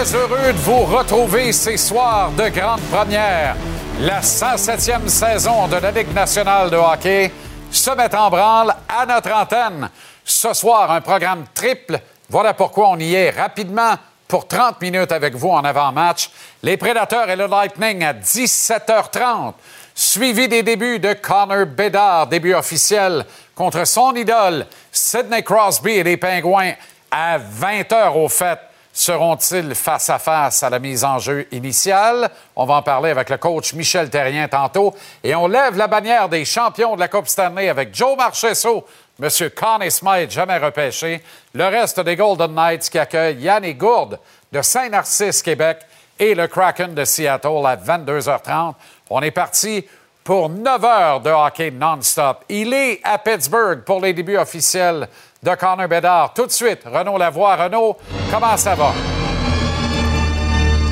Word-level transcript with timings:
Très 0.00 0.16
heureux 0.16 0.54
de 0.54 0.58
vous 0.58 0.86
retrouver 0.86 1.52
ces 1.52 1.76
soirs 1.76 2.30
de 2.30 2.48
grande 2.48 2.80
première. 2.90 3.54
La 4.00 4.22
107e 4.22 5.06
saison 5.08 5.68
de 5.68 5.76
la 5.76 5.90
Ligue 5.90 6.14
nationale 6.14 6.70
de 6.70 6.76
hockey 6.76 7.30
se 7.70 7.90
met 7.90 8.14
en 8.14 8.30
branle 8.30 8.74
à 8.88 9.04
notre 9.04 9.30
antenne. 9.30 9.90
Ce 10.24 10.54
soir, 10.54 10.90
un 10.90 11.02
programme 11.02 11.44
triple. 11.52 12.00
Voilà 12.30 12.54
pourquoi 12.54 12.88
on 12.88 12.98
y 12.98 13.12
est 13.12 13.28
rapidement 13.28 13.92
pour 14.26 14.48
30 14.48 14.80
minutes 14.80 15.12
avec 15.12 15.34
vous 15.34 15.50
en 15.50 15.64
avant-match. 15.64 16.30
Les 16.62 16.78
Prédateurs 16.78 17.28
et 17.28 17.36
le 17.36 17.46
Lightning 17.46 18.02
à 18.02 18.14
17h30. 18.14 19.52
Suivi 19.94 20.48
des 20.48 20.62
débuts 20.62 20.98
de 20.98 21.12
Connor 21.12 21.66
Bedard, 21.66 22.26
début 22.26 22.54
officiel 22.54 23.26
contre 23.54 23.86
son 23.86 24.14
idole, 24.14 24.64
Sidney 24.90 25.42
Crosby 25.42 25.90
et 25.90 26.04
les 26.04 26.16
Pingouins 26.16 26.72
à 27.10 27.38
20h 27.38 28.14
au 28.14 28.30
fait. 28.30 28.60
Seront-ils 28.92 29.74
face 29.74 30.10
à 30.10 30.18
face 30.18 30.62
à 30.62 30.70
la 30.70 30.78
mise 30.78 31.04
en 31.04 31.18
jeu 31.18 31.46
initiale? 31.52 32.28
On 32.56 32.66
va 32.66 32.74
en 32.74 32.82
parler 32.82 33.10
avec 33.10 33.30
le 33.30 33.36
coach 33.36 33.72
Michel 33.74 34.10
Terrien 34.10 34.48
tantôt. 34.48 34.94
Et 35.22 35.34
on 35.34 35.46
lève 35.46 35.76
la 35.76 35.86
bannière 35.86 36.28
des 36.28 36.44
champions 36.44 36.96
de 36.96 37.00
la 37.00 37.08
Coupe 37.08 37.28
Stanley 37.28 37.68
avec 37.68 37.94
Joe 37.94 38.16
Marchesso, 38.16 38.84
M. 39.22 39.28
Connie 39.54 39.90
Smythe, 39.90 40.32
jamais 40.32 40.58
repêché, 40.58 41.22
le 41.54 41.66
reste 41.66 42.00
des 42.00 42.16
Golden 42.16 42.52
Knights 42.52 42.90
qui 42.90 42.98
accueillent 42.98 43.40
Yannick 43.40 43.78
Gourde 43.78 44.18
de 44.50 44.60
Saint-Narcisse, 44.60 45.42
Québec, 45.42 45.78
et 46.18 46.34
le 46.34 46.46
Kraken 46.48 46.94
de 46.94 47.04
Seattle 47.04 47.66
à 47.66 47.76
22h30. 47.76 48.74
On 49.08 49.22
est 49.22 49.30
parti 49.30 49.86
pour 50.22 50.50
9 50.50 50.84
heures 50.84 51.20
de 51.20 51.30
hockey 51.30 51.70
non-stop. 51.70 52.44
Il 52.48 52.74
est 52.74 53.00
à 53.02 53.18
Pittsburgh 53.18 53.82
pour 53.84 54.00
les 54.00 54.12
débuts 54.12 54.36
officiels 54.36 55.08
de 55.42 55.54
Connor 55.54 55.88
Bedard. 55.88 56.34
Tout 56.34 56.46
de 56.46 56.52
suite, 56.52 56.80
Renaud 56.84 57.16
Lavoie. 57.16 57.56
Renaud, 57.56 57.96
comment 58.30 58.56
ça 58.56 58.74
va? 58.74 58.92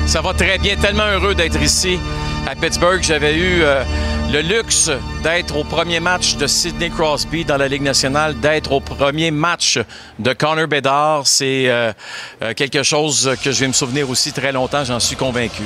Ça 0.07 0.21
va 0.21 0.33
très 0.33 0.57
bien. 0.57 0.75
Tellement 0.75 1.05
heureux 1.05 1.35
d'être 1.35 1.61
ici 1.61 1.99
à 2.49 2.55
Pittsburgh. 2.55 3.01
J'avais 3.03 3.35
eu 3.35 3.61
euh, 3.61 3.83
le 4.31 4.41
luxe 4.41 4.89
d'être 5.21 5.55
au 5.55 5.63
premier 5.63 5.99
match 5.99 6.35
de 6.35 6.47
Sidney 6.47 6.89
Crosby 6.89 7.45
dans 7.45 7.57
la 7.57 7.67
Ligue 7.67 7.83
nationale, 7.83 8.39
d'être 8.39 8.71
au 8.71 8.79
premier 8.79 9.29
match 9.29 9.77
de 10.17 10.33
Connor 10.33 10.67
Bedard. 10.67 11.27
C'est 11.27 11.65
euh, 11.67 11.93
euh, 12.41 12.53
quelque 12.55 12.81
chose 12.81 13.35
que 13.43 13.51
je 13.51 13.59
vais 13.59 13.67
me 13.67 13.73
souvenir 13.73 14.09
aussi 14.09 14.33
très 14.33 14.51
longtemps, 14.51 14.83
j'en 14.83 14.99
suis 14.99 15.15
convaincu. 15.15 15.63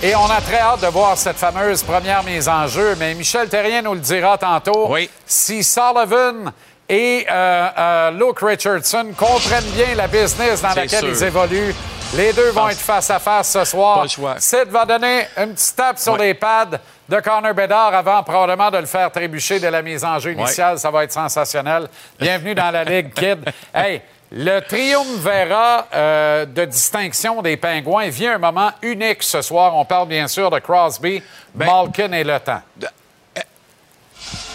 Et 0.00 0.14
on 0.14 0.26
a 0.26 0.40
très 0.40 0.60
hâte 0.60 0.80
de 0.80 0.86
voir 0.86 1.18
cette 1.18 1.36
fameuse 1.36 1.82
première 1.82 2.22
mise 2.22 2.48
en 2.48 2.68
jeu, 2.68 2.94
mais 3.00 3.14
Michel 3.14 3.48
Terrien 3.48 3.82
nous 3.82 3.94
le 3.94 4.00
dira 4.00 4.38
tantôt. 4.38 4.86
Oui. 4.88 5.10
Si 5.26 5.64
Sullivan 5.64 6.52
et 6.88 7.26
euh, 7.30 7.68
euh, 7.78 8.10
Luke 8.12 8.38
Richardson 8.40 9.08
comprennent 9.16 9.70
bien 9.74 9.94
la 9.94 10.06
business 10.08 10.62
dans 10.62 10.68
laquelle 10.68 10.88
sûr. 11.00 11.08
ils 11.08 11.24
évoluent. 11.24 11.74
Les 12.16 12.32
deux 12.32 12.50
vont 12.50 12.68
être 12.70 12.78
face 12.78 13.10
à 13.10 13.18
face 13.18 13.52
ce 13.52 13.64
soir. 13.64 14.06
Sid 14.38 14.68
va 14.68 14.86
donner 14.86 15.26
une 15.36 15.52
petite 15.52 15.76
tape 15.76 15.98
sur 15.98 16.14
Ouais. 16.14 16.28
les 16.28 16.34
pads 16.34 16.78
de 17.06 17.20
Connor 17.20 17.52
Bedard 17.52 17.94
avant 17.94 18.22
probablement 18.22 18.70
de 18.70 18.78
le 18.78 18.86
faire 18.86 19.10
trébucher 19.12 19.60
dès 19.60 19.70
la 19.70 19.82
mise 19.82 20.02
en 20.04 20.18
jeu 20.18 20.32
initiale. 20.32 20.78
Ça 20.78 20.90
va 20.90 21.04
être 21.04 21.12
sensationnel. 21.12 21.86
Bienvenue 22.18 22.54
dans 22.54 22.70
la 22.70 22.84
Ligue, 22.84 23.12
kid. 23.12 23.44
Hey, 23.74 24.00
le 24.32 24.60
triumvirat 24.60 25.86
euh, 25.94 26.46
de 26.46 26.64
distinction 26.64 27.42
des 27.42 27.58
Pingouins 27.58 28.08
vient 28.08 28.34
un 28.36 28.38
moment 28.38 28.70
unique 28.80 29.22
ce 29.22 29.42
soir. 29.42 29.74
On 29.76 29.84
parle 29.84 30.08
bien 30.08 30.28
sûr 30.28 30.50
de 30.50 30.58
Crosby, 30.60 31.22
Ben, 31.54 31.66
Malkin 31.66 32.12
et 32.12 32.24
Le 32.24 32.38
Temps. 32.40 32.62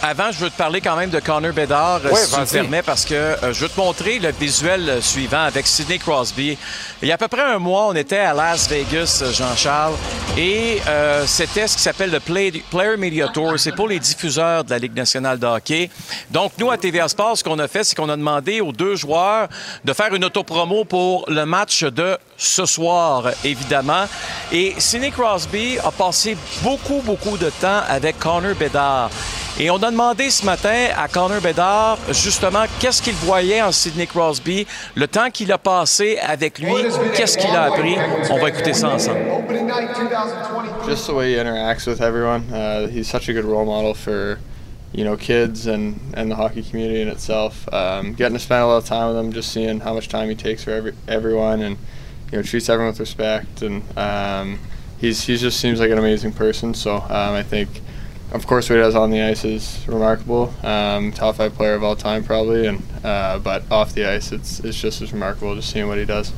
Avant, 0.05 0.33
je 0.33 0.39
veux 0.39 0.49
te 0.49 0.57
parler 0.57 0.81
quand 0.81 0.97
même 0.97 1.09
de 1.09 1.19
Connor 1.21 1.53
Bedard, 1.53 2.01
euh, 2.03 2.09
Oui, 2.11 2.19
si 2.21 2.31
tu 2.33 2.39
me 2.41 2.45
permets, 2.45 2.81
parce 2.81 3.05
que 3.05 3.13
euh, 3.13 3.53
je 3.53 3.61
veux 3.61 3.69
te 3.69 3.79
montrer 3.79 4.19
le 4.19 4.31
visuel 4.33 4.89
euh, 4.89 5.01
suivant 5.01 5.43
avec 5.43 5.65
Sidney 5.65 5.97
Crosby. 5.97 6.57
Il 7.01 7.07
y 7.07 7.11
a 7.11 7.15
à 7.15 7.17
peu 7.17 7.29
près 7.29 7.41
un 7.43 7.57
mois, 7.57 7.87
on 7.87 7.95
était 7.95 8.17
à 8.17 8.33
Las 8.33 8.67
Vegas, 8.67 9.23
Jean-Charles, 9.31 9.93
et 10.37 10.81
euh, 10.89 11.23
c'était 11.25 11.67
ce 11.67 11.77
qui 11.77 11.83
s'appelle 11.83 12.11
le 12.11 12.19
Play- 12.19 12.51
Player 12.69 12.97
Media 12.97 13.29
Tour. 13.29 13.53
C'est 13.57 13.71
pour 13.71 13.87
les 13.87 13.97
diffuseurs 13.97 14.65
de 14.65 14.71
la 14.71 14.77
Ligue 14.77 14.93
nationale 14.95 15.39
de 15.39 15.45
hockey. 15.47 15.89
Donc, 16.29 16.51
nous, 16.57 16.69
à 16.69 16.77
TVA 16.77 17.07
Sports, 17.07 17.37
ce 17.37 17.43
qu'on 17.45 17.59
a 17.59 17.69
fait, 17.69 17.85
c'est 17.85 17.95
qu'on 17.95 18.09
a 18.09 18.17
demandé 18.17 18.59
aux 18.59 18.73
deux 18.73 18.97
joueurs 18.97 19.47
de 19.85 19.93
faire 19.93 20.13
une 20.13 20.25
autopromo 20.25 20.83
pour 20.83 21.23
le 21.29 21.45
match 21.45 21.81
de 21.85 22.17
ce 22.35 22.65
soir, 22.65 23.29
évidemment. 23.45 24.03
Et 24.51 24.75
Sidney 24.79 25.11
Crosby 25.11 25.77
a 25.79 25.91
passé 25.91 26.35
beaucoup, 26.61 27.01
beaucoup 27.05 27.37
de 27.37 27.49
temps 27.61 27.83
avec 27.87 28.19
Connor 28.19 28.53
Bedard. 28.59 29.09
Et 29.59 29.69
on 29.69 29.77
a 29.77 29.91
demandé 29.91 30.31
ce 30.31 30.43
matin 30.43 30.87
à 30.97 31.07
Connor 31.07 31.39
Bedard, 31.39 31.99
justement, 32.11 32.63
qu'est-ce 32.79 33.03
qu'il 33.03 33.13
voyait 33.13 33.61
en 33.61 33.71
Sidney 33.71 34.07
Crosby, 34.07 34.65
le 34.95 35.07
temps 35.07 35.29
qu'il 35.29 35.51
a 35.51 35.59
passé 35.59 36.17
avec 36.27 36.57
lui, 36.57 36.73
qu'est-ce 37.15 37.37
qu'il 37.37 37.51
a 37.51 37.65
appris. 37.65 37.95
On 38.31 38.39
va 38.39 38.49
écouter 38.49 38.73
ça 38.73 38.89
ensemble. 38.89 39.19
just 40.87 41.07
the 41.07 41.13
way 41.13 41.33
he 41.33 41.37
interacts 41.37 41.87
with 41.87 42.01
everyone. 42.01 42.51
Uh, 42.51 42.87
he's 42.87 43.07
such 43.07 43.29
a 43.29 43.33
good 43.33 43.45
role 43.45 43.65
model 43.65 43.93
for 43.93 44.39
you 44.91 45.03
know 45.03 45.15
kids 45.15 45.65
and 45.65 45.97
and 46.13 46.29
the 46.29 46.35
hockey 46.35 46.61
community 46.61 47.01
in 47.01 47.07
itself. 47.07 47.71
Um, 47.71 48.13
getting 48.13 48.35
to 48.35 48.43
spend 48.43 48.63
a 48.63 48.67
lot 48.67 48.77
of 48.77 48.85
time 48.85 49.09
with 49.09 49.23
him, 49.23 49.31
just 49.31 49.51
seeing 49.51 49.79
how 49.79 49.93
much 49.93 50.09
time 50.09 50.29
he 50.29 50.35
takes 50.35 50.63
for 50.63 50.71
every 50.71 50.93
everyone, 51.07 51.61
and 51.61 51.77
you 52.31 52.37
know 52.37 52.43
treats 52.43 52.69
everyone 52.69 52.91
with 52.91 52.99
respect. 52.99 53.61
And 53.61 53.83
um, 53.97 54.59
he's 54.97 55.23
he 55.23 55.37
just 55.37 55.59
seems 55.59 55.79
like 55.79 55.91
an 55.91 55.99
amazing 55.99 56.33
person. 56.33 56.73
So 56.73 56.95
um, 56.97 57.33
I 57.33 57.43
think. 57.43 57.69
Of 58.33 58.47
course, 58.47 58.67
what 58.69 58.77
he 58.77 58.81
does 58.81 58.95
on 58.95 59.11
the 59.11 59.21
ice 59.21 59.45
is 59.45 59.85
remarkable. 59.87 60.51
Um, 60.63 61.11
top 61.11 61.35
five 61.35 61.53
player 61.55 61.75
of 61.75 61.83
all 61.83 61.95
time, 61.95 62.23
probably, 62.23 62.65
and 62.67 62.81
uh, 63.03 63.37
but 63.37 63.61
off 63.69 63.93
the 63.93 64.05
ice, 64.05 64.31
it's 64.31 64.59
it's 64.61 64.79
just 64.81 65.01
as 65.03 65.13
remarkable 65.13 65.53
just 65.55 65.69
seeing 65.71 65.87
what 65.87 65.99
he 65.99 66.05
does. 66.05 66.33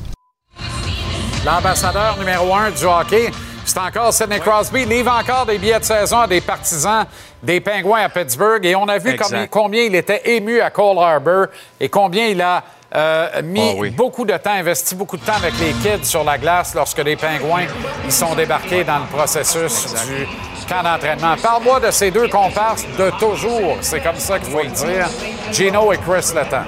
L'ambassadeur 1.44 2.16
numéro 2.18 2.52
un 2.54 2.70
du 2.70 2.84
hockey, 2.86 3.30
c'est 3.64 3.78
encore 3.78 4.12
Sidney 4.12 4.40
Crosby. 4.40 4.82
Il 4.82 4.88
livre 4.88 5.10
encore 5.12 5.46
des 5.46 5.58
billets 5.58 5.78
de 5.78 5.84
saison 5.84 6.18
à 6.20 6.26
des 6.26 6.40
partisans 6.42 7.06
des 7.42 7.60
Pingouins 7.60 8.02
à 8.02 8.08
Pittsburgh. 8.08 8.64
Et 8.66 8.74
on 8.74 8.88
a 8.88 8.98
vu 8.98 9.10
Exact. 9.10 9.24
combien, 9.28 9.46
combien 9.46 9.82
il 9.84 9.94
était 9.94 10.22
ému 10.36 10.60
à 10.60 10.70
Cole 10.70 10.98
Harbour 10.98 11.46
et 11.80 11.88
combien 11.88 12.26
il 12.26 12.42
a 12.42 12.62
euh, 12.94 13.42
mis 13.42 13.70
Oh 13.74 13.76
oui. 13.78 13.90
beaucoup 13.90 14.24
de 14.24 14.36
temps, 14.36 14.52
investi 14.52 14.94
beaucoup 14.94 15.16
de 15.16 15.24
temps 15.24 15.36
avec 15.36 15.54
les 15.60 15.72
kids 15.72 16.04
sur 16.04 16.24
la 16.24 16.36
glace 16.36 16.74
lorsque 16.74 16.98
les 16.98 17.16
Pingouins 17.16 17.66
ils 18.04 18.12
sont 18.12 18.34
débarqués 18.34 18.84
dans 18.84 18.98
le 18.98 19.06
processus 19.06 19.94
du 20.06 20.26
d'entraînement. 20.68 21.36
Parle-moi 21.42 21.80
de 21.80 21.90
ces 21.90 22.10
deux 22.10 22.28
comparses 22.28 22.84
de 22.98 23.10
toujours. 23.18 23.76
C'est 23.80 24.00
comme 24.00 24.18
ça 24.18 24.38
qu'il 24.38 24.52
faut 24.52 24.62
le 24.62 24.70
dire. 24.70 25.08
Gino 25.52 25.92
et 25.92 25.98
Chris 25.98 26.32
Letang. 26.34 26.64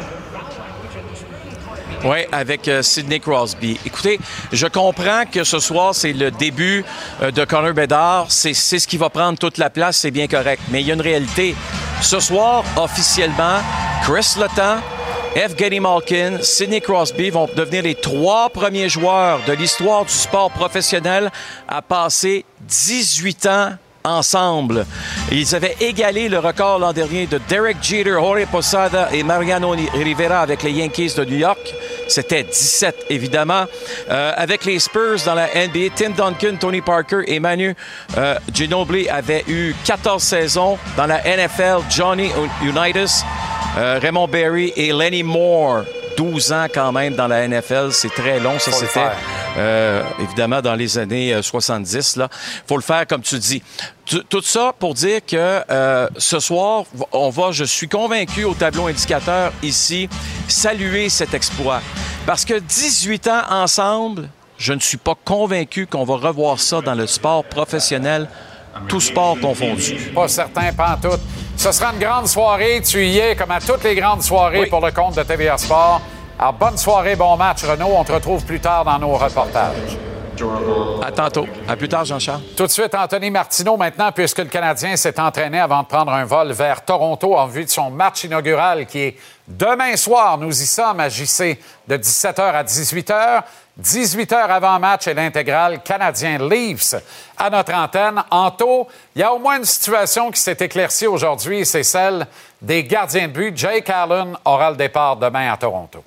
Oui, 2.05 2.19
avec 2.31 2.69
euh, 2.69 2.81
Sidney 2.81 3.19
Crosby. 3.19 3.79
Écoutez, 3.85 4.21
je 4.53 4.67
comprends 4.69 5.25
que 5.31 5.43
ce 5.43 5.59
soir, 5.59 5.95
c'est 5.97 6.13
le 6.13 6.31
début 6.31 6.85
euh, 7.23 7.33
de 7.33 7.45
Connor 7.45 7.73
Bedard. 7.73 8.27
C'est 8.29 8.55
ce 8.55 8.87
qui 8.87 8.97
va 8.97 9.11
prendre 9.11 9.37
toute 9.37 9.59
la 9.59 9.69
place, 9.69 9.97
c'est 9.97 10.13
bien 10.13 10.29
correct. 10.29 10.63
Mais 10.71 10.81
il 10.81 10.87
y 10.87 10.91
a 10.93 10.95
une 10.95 11.01
réalité. 11.01 11.57
Ce 12.01 12.21
soir, 12.21 12.63
officiellement, 12.77 13.59
Chris 14.05 14.37
Letang, 14.39 14.81
Evgeny 15.35 15.81
Malkin, 15.81 16.39
Sidney 16.41 16.81
Crosby 16.81 17.31
vont 17.31 17.49
devenir 17.57 17.83
les 17.83 17.97
trois 17.97 18.49
premiers 18.49 18.89
joueurs 18.89 19.41
de 19.47 19.53
l'histoire 19.53 20.05
du 20.05 20.13
sport 20.13 20.53
professionnel 20.53 21.31
à 21.67 21.83
passer 21.83 22.45
18 22.61 23.47
ans 23.47 23.71
ensemble. 24.09 24.87
Ils 25.31 25.55
avaient 25.55 25.77
égalé 25.81 26.29
le 26.29 26.39
record 26.39 26.79
l'an 26.79 26.93
dernier 26.93 27.27
de 27.27 27.41
Derek 27.49 27.77
Jeter, 27.83 28.13
Jorge 28.13 28.47
Posada 28.51 29.09
et 29.13 29.23
Mariano 29.23 29.75
Rivera 29.95 30.41
avec 30.41 30.63
les 30.63 30.73
Yankees 30.73 31.15
de 31.17 31.25
New 31.25 31.37
York. 31.37 31.75
C'était 32.09 32.45
17, 32.45 33.07
évidemment. 33.11 33.65
Euh, 34.11 34.33
avec 34.37 34.65
les 34.65 34.79
Spurs 34.79 35.19
dans 35.27 35.35
la 35.35 35.47
NBA, 35.47 35.95
Tim 35.95 36.11
Duncan, 36.11 36.57
Tony 36.59 36.81
Parker 36.81 37.21
et 37.27 37.39
Manu 37.39 37.75
euh, 38.17 38.37
Ginobili 38.53 39.09
avaient 39.09 39.45
eu 39.47 39.75
14 39.85 40.23
saisons. 40.23 40.79
Dans 40.97 41.07
la 41.07 41.21
NFL, 41.21 41.85
Johnny 41.91 42.31
Unitas, 42.63 43.25
euh, 43.77 43.99
Raymond 44.01 44.29
Berry 44.29 44.73
et 44.77 44.93
Lenny 44.93 45.23
Moore. 45.23 45.85
12 46.19 46.53
ans 46.53 46.67
quand 46.75 46.91
même 46.91 47.15
dans 47.15 47.29
la 47.29 47.47
NFL, 47.47 47.93
c'est 47.93 48.09
très 48.13 48.41
long. 48.41 48.59
Ça, 48.59 48.73
c'était 48.73 49.07
euh, 49.57 50.03
évidemment 50.21 50.61
dans 50.61 50.75
les 50.75 50.99
années 50.99 51.33
euh, 51.33 51.43
70. 51.43 52.17
Là, 52.17 52.29
faut 52.67 52.75
le 52.77 52.83
faire 52.83 53.07
comme 53.07 53.23
tu 53.23 53.39
dis. 53.39 53.63
Tu- 54.05 54.25
Tout 54.29 54.43
ça 54.43 54.73
pour 54.77 54.95
dire 54.95 55.21
que 55.25 55.37
euh, 55.71 56.09
ce 56.17 56.41
soir, 56.41 56.85
on 57.13 57.31
va, 57.31 57.53
je 57.53 57.63
suis 57.63 57.87
convaincu 57.89 58.43
au 58.43 58.55
tableau 58.55 58.89
indicateur 58.89 59.53
ici, 59.63 60.09
saluer 60.49 61.09
cet 61.09 61.35
exploit. 61.35 61.81
Parce 62.27 62.45
que 62.45 62.59
18 62.59 63.29
ans 63.29 63.43
ensemble, 63.51 64.29
je 64.59 64.73
ne 64.73 64.81
suis 64.81 64.97
pas 64.97 65.15
convaincu 65.25 65.87
qu'on 65.87 66.05
va 66.05 66.17
revoir 66.17 66.59
ça 66.59 66.81
dans 66.81 66.95
le 66.97 67.07
sport 67.07 67.45
professionnel, 67.45 68.29
tout 68.89 69.01
sport 69.01 69.39
confondu. 69.41 69.95
Pas 70.13 70.27
certain, 70.27 70.73
pas 70.73 70.97
en 70.97 71.09
tout. 71.11 71.17
Ce 71.59 71.73
sera 71.73 71.93
une 71.93 71.99
grande 71.99 72.29
soirée. 72.29 72.81
Tu 72.83 73.05
y 73.05 73.19
es, 73.19 73.35
comme 73.35 73.51
à 73.51 73.61
toutes 73.61 73.83
les 73.83 73.97
grandes 73.97 74.23
soirées 74.23 74.61
Oui. 74.61 74.71
pour 74.71 74.81
le 74.81 74.93
compte 74.93 75.17
de 75.17 75.25
TVA 75.25 75.59
Sport. 75.59 76.01
Alors, 76.39 76.53
bonne 76.53 76.79
soirée, 76.79 77.17
bon 77.17 77.37
match, 77.37 77.65
Renaud. 77.65 77.91
On 77.97 78.05
te 78.05 78.13
retrouve 78.13 78.45
plus 78.45 78.61
tard 78.61 78.85
dans 78.85 78.99
nos 79.01 79.15
reportages. 79.17 79.99
À 81.03 81.13
tantôt. 81.13 81.47
À 81.67 81.77
plus 81.77 81.89
tard, 81.89 82.05
Jean-Charles. 82.05 82.43
Tout 82.57 82.67
de 82.67 82.71
suite, 82.71 82.95
Anthony 82.95 83.31
Martineau, 83.31 83.77
maintenant, 83.77 84.13
puisque 84.13 84.39
le 84.39 84.45
Canadien 84.45 84.97
s'est 84.97 85.19
entraîné 85.19 85.59
avant 85.59 85.83
de 85.83 85.87
prendre 85.89 86.13
un 86.13 86.25
vol 86.25 86.53
vers 86.53 86.85
Toronto 86.85 87.37
en 87.37 87.47
vue 87.47 87.65
de 87.65 87.71
son 87.71 87.91
match 87.91 88.25
inaugural 88.25 88.87
qui 88.87 88.99
est 89.01 89.17
demain 89.47 89.97
soir. 89.97 90.39
Nous 90.39 90.63
y 90.63 90.67
sommes 90.67 91.01
à 91.01 91.09
JC 91.09 91.59
de 91.87 91.97
17h 91.97 92.41
à 92.41 92.63
18h. 92.63 93.43
18 93.79 94.33
h 94.33 94.35
avant 94.35 94.81
match 94.81 95.07
et 95.07 95.15
l'intégrale 95.15 95.81
canadien 95.83 96.39
Leafs 96.39 96.97
à 97.37 97.49
notre 97.49 97.73
antenne. 97.73 98.23
Anto, 98.29 98.89
il 99.15 99.21
y 99.21 99.23
a 99.23 99.33
au 99.33 99.39
moins 99.39 99.59
une 99.59 99.65
situation 99.65 100.33
qui 100.33 100.41
s'est 100.41 100.57
éclaircie 100.59 101.07
aujourd'hui, 101.07 101.65
c'est 101.65 101.85
celle 101.85 102.27
des 102.61 102.83
gardiens 102.83 103.29
de 103.29 103.33
but. 103.33 103.57
Jake 103.57 103.89
Allen 103.89 104.37
aura 104.45 104.71
le 104.71 104.77
départ 104.77 105.17
demain 105.17 105.53
à 105.53 105.57
Toronto. 105.57 106.03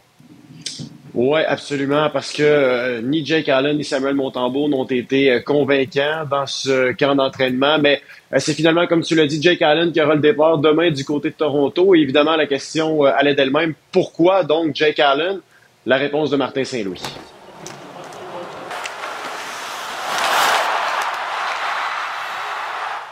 Oui, 1.14 1.42
absolument, 1.46 2.10
parce 2.10 2.32
que 2.32 2.42
euh, 2.42 3.02
ni 3.02 3.26
Jake 3.26 3.50
Allen 3.50 3.76
ni 3.76 3.84
Samuel 3.84 4.16
Montembeau 4.16 4.70
n'ont 4.70 4.86
été 4.86 5.30
euh, 5.30 5.40
convaincants 5.42 6.26
dans 6.30 6.46
ce 6.46 6.94
camp 6.94 7.16
d'entraînement, 7.16 7.78
mais 7.80 8.02
euh, 8.32 8.38
c'est 8.40 8.54
finalement, 8.54 8.88
comme 8.88 9.02
tu 9.02 9.16
l'as 9.16 9.28
dit, 9.28 9.42
Jake 9.42 9.62
Allen 9.62 9.92
qui 9.92 10.02
aura 10.02 10.16
le 10.16 10.22
départ 10.22 10.58
demain 10.60 10.90
du 10.90 11.04
côté 11.04 11.30
de 11.30 11.36
Toronto. 11.36 11.94
Et 11.96 12.00
évidemment, 12.00 12.38
la 12.38 12.48
question 12.48 13.04
allait 13.04 13.36
d'elle-même, 13.36 13.74
pourquoi 13.92 14.46
donc 14.46 14.74
Jake 14.74 15.00
Allen? 15.00 15.42
La 15.86 15.98
réponse 15.98 16.30
de 16.30 16.38
Martin 16.38 16.64
Saint-Louis. 16.64 17.02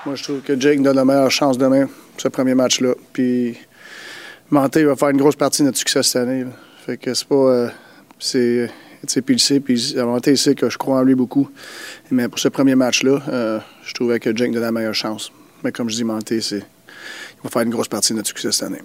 Moi, 0.06 0.16
je 0.16 0.24
trouve 0.24 0.42
que 0.42 0.58
Jake 0.58 0.82
donne 0.82 0.96
la 0.96 1.04
meilleure 1.04 1.32
chance 1.32 1.58
demain, 1.58 1.90
ce 2.18 2.30
premier 2.30 2.56
match-là. 2.56 2.94
Puis, 3.12 3.58
Manté 4.52 4.86
va 4.86 4.96
faire 4.96 5.10
une 5.10 5.18
grosse 5.18 5.36
partie 5.36 5.64
de 5.64 5.68
notre 5.68 5.80
succès 5.80 6.02
cette 6.04 6.22
année. 6.22 6.46
Fait 6.86 6.96
que 6.96 7.14
c'est 7.14 7.28
pas 7.28 7.70
c'est 8.20 8.70
puis 9.26 9.38
puis 9.64 9.96
il 9.96 10.38
sait 10.38 10.56
que 10.56 10.70
je 10.70 10.78
crois 10.78 11.00
en 11.00 11.04
lui 11.04 11.16
beaucoup. 11.16 11.50
Mais 12.12 12.28
pour 12.28 12.40
ce 12.40 12.50
premier 12.50 12.76
match-là, 12.76 13.20
euh, 13.30 13.60
je 13.84 13.94
trouvais 13.94 14.20
que 14.20 14.36
Jake 14.36 14.52
donnait 14.52 14.66
la 14.66 14.72
meilleure 14.72 14.94
chance. 14.94 15.32
Mais 15.64 15.72
comme 15.72 15.90
je 15.90 15.96
dis, 15.96 16.04
Manté, 16.04 16.42
c'est, 16.42 16.58
il 16.58 17.44
va 17.44 17.50
faire 17.50 17.62
une 17.62 17.70
grosse 17.70 17.88
partie 17.88 18.14
de 18.14 18.18
notre 18.18 18.28
succès 18.28 18.52
cette 18.52 18.68
année. 18.68 18.82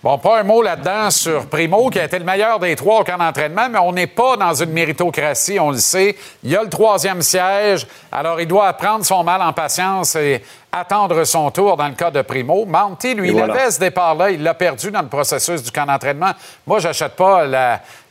Bon, 0.00 0.16
pas 0.16 0.38
un 0.38 0.44
mot 0.44 0.62
là-dedans 0.62 1.10
sur 1.10 1.46
Primo, 1.46 1.90
qui 1.90 1.98
a 1.98 2.04
été 2.04 2.20
le 2.20 2.24
meilleur 2.24 2.60
des 2.60 2.76
trois 2.76 3.00
au 3.00 3.04
camp 3.04 3.18
d'entraînement, 3.18 3.68
mais 3.68 3.80
on 3.80 3.90
n'est 3.90 4.06
pas 4.06 4.36
dans 4.36 4.54
une 4.54 4.70
méritocratie, 4.70 5.58
on 5.58 5.72
le 5.72 5.78
sait. 5.78 6.14
Il 6.44 6.50
y 6.50 6.56
a 6.56 6.62
le 6.62 6.68
troisième 6.68 7.20
siège, 7.20 7.84
alors 8.12 8.40
il 8.40 8.46
doit 8.46 8.72
prendre 8.74 9.04
son 9.04 9.24
mal 9.24 9.42
en 9.42 9.52
patience 9.52 10.14
et 10.14 10.40
attendre 10.70 11.24
son 11.24 11.50
tour 11.50 11.76
dans 11.76 11.88
le 11.88 11.94
cas 11.94 12.10
de 12.10 12.22
Primo. 12.22 12.64
Monty, 12.66 13.14
lui, 13.14 13.30
il 13.30 13.40
avait 13.40 13.70
ce 13.70 13.80
départ-là, 13.80 14.30
il 14.30 14.42
l'a 14.42 14.54
perdu 14.54 14.90
dans 14.90 15.02
le 15.02 15.08
processus 15.08 15.62
du 15.62 15.70
camp 15.70 15.86
d'entraînement. 15.86 16.32
Moi, 16.66 16.78
j'achète 16.78 17.16
pas 17.16 17.46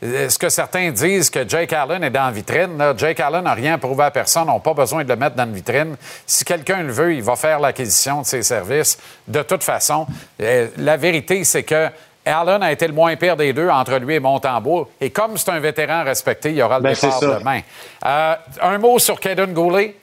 ce 0.02 0.38
que 0.38 0.48
certains 0.48 0.90
disent 0.90 1.30
que 1.30 1.48
Jake 1.48 1.72
Allen 1.72 2.02
est 2.02 2.10
dans 2.10 2.26
la 2.26 2.30
vitrine. 2.30 2.94
Jake 2.96 3.20
Allen 3.20 3.44
n'a 3.44 3.54
rien 3.54 3.78
prouvé 3.78 4.04
à 4.04 4.10
personne, 4.10 4.46
n'a 4.46 4.58
pas 4.58 4.74
besoin 4.74 5.04
de 5.04 5.08
le 5.08 5.16
mettre 5.16 5.36
dans 5.36 5.44
la 5.44 5.52
vitrine. 5.52 5.96
Si 6.26 6.44
quelqu'un 6.44 6.82
le 6.82 6.92
veut, 6.92 7.14
il 7.14 7.22
va 7.22 7.36
faire 7.36 7.60
l'acquisition 7.60 8.22
de 8.22 8.26
ses 8.26 8.42
services 8.42 8.98
de 9.26 9.42
toute 9.42 9.62
façon. 9.62 10.06
Euh, 10.40 10.68
la 10.76 10.96
vérité, 10.96 11.44
c'est 11.44 11.62
que 11.62 11.88
Allen 12.24 12.62
a 12.62 12.72
été 12.72 12.86
le 12.86 12.92
moins 12.92 13.14
pire 13.16 13.36
des 13.36 13.52
deux 13.52 13.68
entre 13.68 13.96
lui 13.96 14.14
et 14.14 14.20
Montembeau. 14.20 14.90
Et 15.00 15.10
comme 15.10 15.36
c'est 15.36 15.50
un 15.50 15.60
vétéran 15.60 16.04
respecté, 16.04 16.50
il 16.50 16.56
y 16.56 16.62
aura 16.62 16.78
le 16.78 16.82
ben, 16.82 16.92
départ 16.92 17.20
demain. 17.20 17.60
Euh, 18.04 18.34
un 18.60 18.78
mot 18.78 18.98
sur 18.98 19.18
Caden 19.18 19.52
Goulet. 19.52 19.96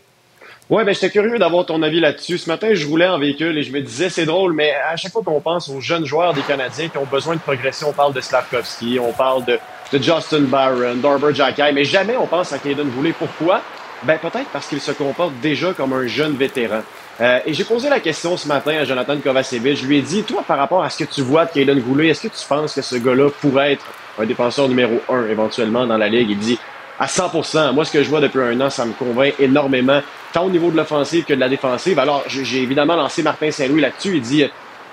Oui, 0.68 0.84
ben 0.84 0.96
j'étais 0.96 1.12
curieux 1.12 1.38
d'avoir 1.38 1.64
ton 1.68 1.84
avis 1.84 2.00
là-dessus. 2.00 2.40
Ce 2.40 2.50
matin, 2.50 2.70
je 2.74 2.88
roulais 2.88 3.08
en 3.08 3.20
véhicule 3.20 3.56
et 3.56 3.62
je 3.62 3.72
me 3.72 3.82
disais, 3.82 4.10
c'est 4.10 4.26
drôle, 4.26 4.54
mais 4.54 4.74
à 4.74 4.96
chaque 4.96 5.12
fois 5.12 5.22
qu'on 5.24 5.40
pense 5.40 5.70
aux 5.70 5.80
jeunes 5.80 6.06
joueurs 6.06 6.34
des 6.34 6.42
Canadiens 6.42 6.88
qui 6.88 6.98
ont 6.98 7.06
besoin 7.06 7.36
de 7.36 7.40
progression, 7.40 7.90
on 7.90 7.94
parle 7.94 8.14
de 8.14 8.22
Slavkovski, 8.22 8.98
on 9.00 9.12
parle 9.12 9.46
de, 9.46 9.60
de 9.94 10.02
Justin 10.02 10.42
Barron, 10.42 10.96
d'Arber 10.96 11.36
Jacky, 11.36 11.62
mais 11.72 11.86
jamais 11.86 12.18
on 12.18 12.26
pense 12.26 12.52
à 12.52 12.58
Caden 12.58 12.90
Goulet. 12.90 13.14
Pourquoi? 13.14 13.62
Ben 14.02 14.18
peut-être 14.18 14.48
parce 14.52 14.66
qu'il 14.68 14.82
se 14.82 14.92
comporte 14.92 15.34
déjà 15.40 15.72
comme 15.74 15.94
un 15.94 16.08
jeune 16.08 16.36
vétéran. 16.36 16.82
Euh, 17.22 17.40
et 17.46 17.54
j'ai 17.54 17.64
posé 17.64 17.88
la 17.88 18.00
question 18.00 18.36
ce 18.36 18.48
matin 18.48 18.72
à 18.72 18.86
Jonathan 18.86 19.18
Kovacevic. 19.18 19.78
Je 19.78 19.86
lui 19.86 20.00
ai 20.00 20.02
dit, 20.02 20.24
toi, 20.24 20.44
par 20.48 20.58
rapport 20.58 20.84
à 20.84 20.90
ce 20.90 21.04
que 21.04 21.14
tu 21.14 21.22
vois 21.22 21.46
de 21.46 21.52
Caden 21.52 21.80
Goulet, 21.80 22.08
est-ce 22.08 22.28
que 22.28 22.36
tu 22.36 22.46
penses 22.48 22.74
que 22.74 22.82
ce 22.82 22.96
gars-là 22.96 23.30
pourrait 23.40 23.74
être 23.74 23.86
un 24.18 24.26
défenseur 24.26 24.68
numéro 24.68 25.00
un 25.10 25.28
éventuellement 25.28 25.86
dans 25.86 25.98
la 25.98 26.10
Ligue? 26.10 26.32
Il 26.32 26.40
dit, 26.40 26.58
à 27.00 27.06
100% 27.08 27.74
Moi, 27.74 27.86
ce 27.86 27.92
que 27.92 28.04
je 28.04 28.10
vois 28.10 28.22
depuis 28.22 28.42
un 28.42 28.60
an, 28.62 28.70
ça 28.70 28.86
me 28.86 28.94
convainc 28.94 29.34
énormément, 29.40 30.02
tant 30.34 30.46
au 30.46 30.50
niveau 30.50 30.72
de 30.72 30.78
l'offensive 30.78 31.26
que 31.26 31.34
de 31.34 31.40
la 31.40 31.50
défensive. 31.50 32.00
Alors, 32.00 32.24
j'ai 32.28 32.62
évidemment 32.62 32.96
lancé 32.96 33.24
Martin 33.24 33.52
Saint-Louis 33.52 33.82
là-dessus. 33.82 34.16
Il 34.16 34.22
dit, 34.22 34.46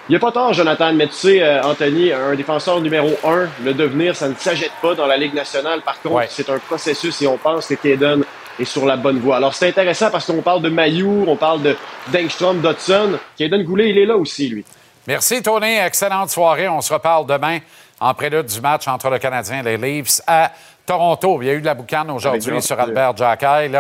il 0.08 0.10
n'y 0.10 0.16
a 0.16 0.19
pas 0.19 0.32
tort, 0.32 0.52
Jonathan, 0.52 0.93
mais 0.93 1.06
tu 1.06 1.14
sais, 1.14 1.43
euh, 1.43 1.62
Anthony, 1.62 2.12
un 2.12 2.34
défenseur 2.34 2.81
numéro 2.81 3.10
un, 3.25 3.49
le 3.64 3.72
devenir, 3.72 4.16
ça 4.16 4.28
ne 4.28 4.34
s'agite 4.34 4.72
pas 4.82 4.94
dans 4.94 5.06
la 5.06 5.16
Ligue 5.16 5.34
nationale. 5.34 5.81
Par 5.82 6.00
contre, 6.00 6.25
c'est 6.28 6.50
un 6.50 6.58
processus 6.58 7.22
et 7.22 7.26
on 7.28 7.38
pense 7.38 7.69
que 7.69 7.75
Kaden 7.75 8.25
est 8.58 8.64
sur 8.64 8.84
la 8.84 8.96
bonne 8.96 9.20
voie. 9.20 9.37
Alors, 9.37 9.55
c'est 9.55 9.69
intéressant 9.69 10.10
parce 10.10 10.26
qu'on 10.26 10.43
parle 10.43 10.62
de 10.62 10.69
Mayour, 10.69 11.28
on 11.28 11.37
parle 11.37 11.62
de 11.62 11.76
Dengstrom, 12.08 12.60
Dodson. 12.60 13.19
Kaden 13.38 13.62
Goulet, 13.62 13.90
il 13.90 13.98
est 13.98 14.06
là 14.06 14.16
aussi, 14.16 14.48
lui. 14.48 14.64
Merci, 15.06 15.40
Tony. 15.40 15.76
Excellente 15.76 16.31
soirée. 16.31 16.69
On 16.69 16.81
se 16.81 16.93
reparle 16.93 17.26
demain 17.26 17.58
en 18.00 18.14
prélude 18.14 18.46
du 18.46 18.60
match 18.60 18.88
entre 18.88 19.08
le 19.08 19.19
Canadien 19.19 19.60
et 19.64 19.76
les 19.76 19.76
Leafs 19.76 20.20
à 20.26 20.50
Toronto, 20.84 21.40
il 21.40 21.46
y 21.46 21.50
a 21.50 21.55
eu 21.55 21.61
de 21.61 21.67
la 21.67 21.75
boucane 21.75 22.11
aujourd'hui 22.11 22.61
sur 22.61 22.79
Albert 22.79 23.17
Jacquet. 23.17 23.70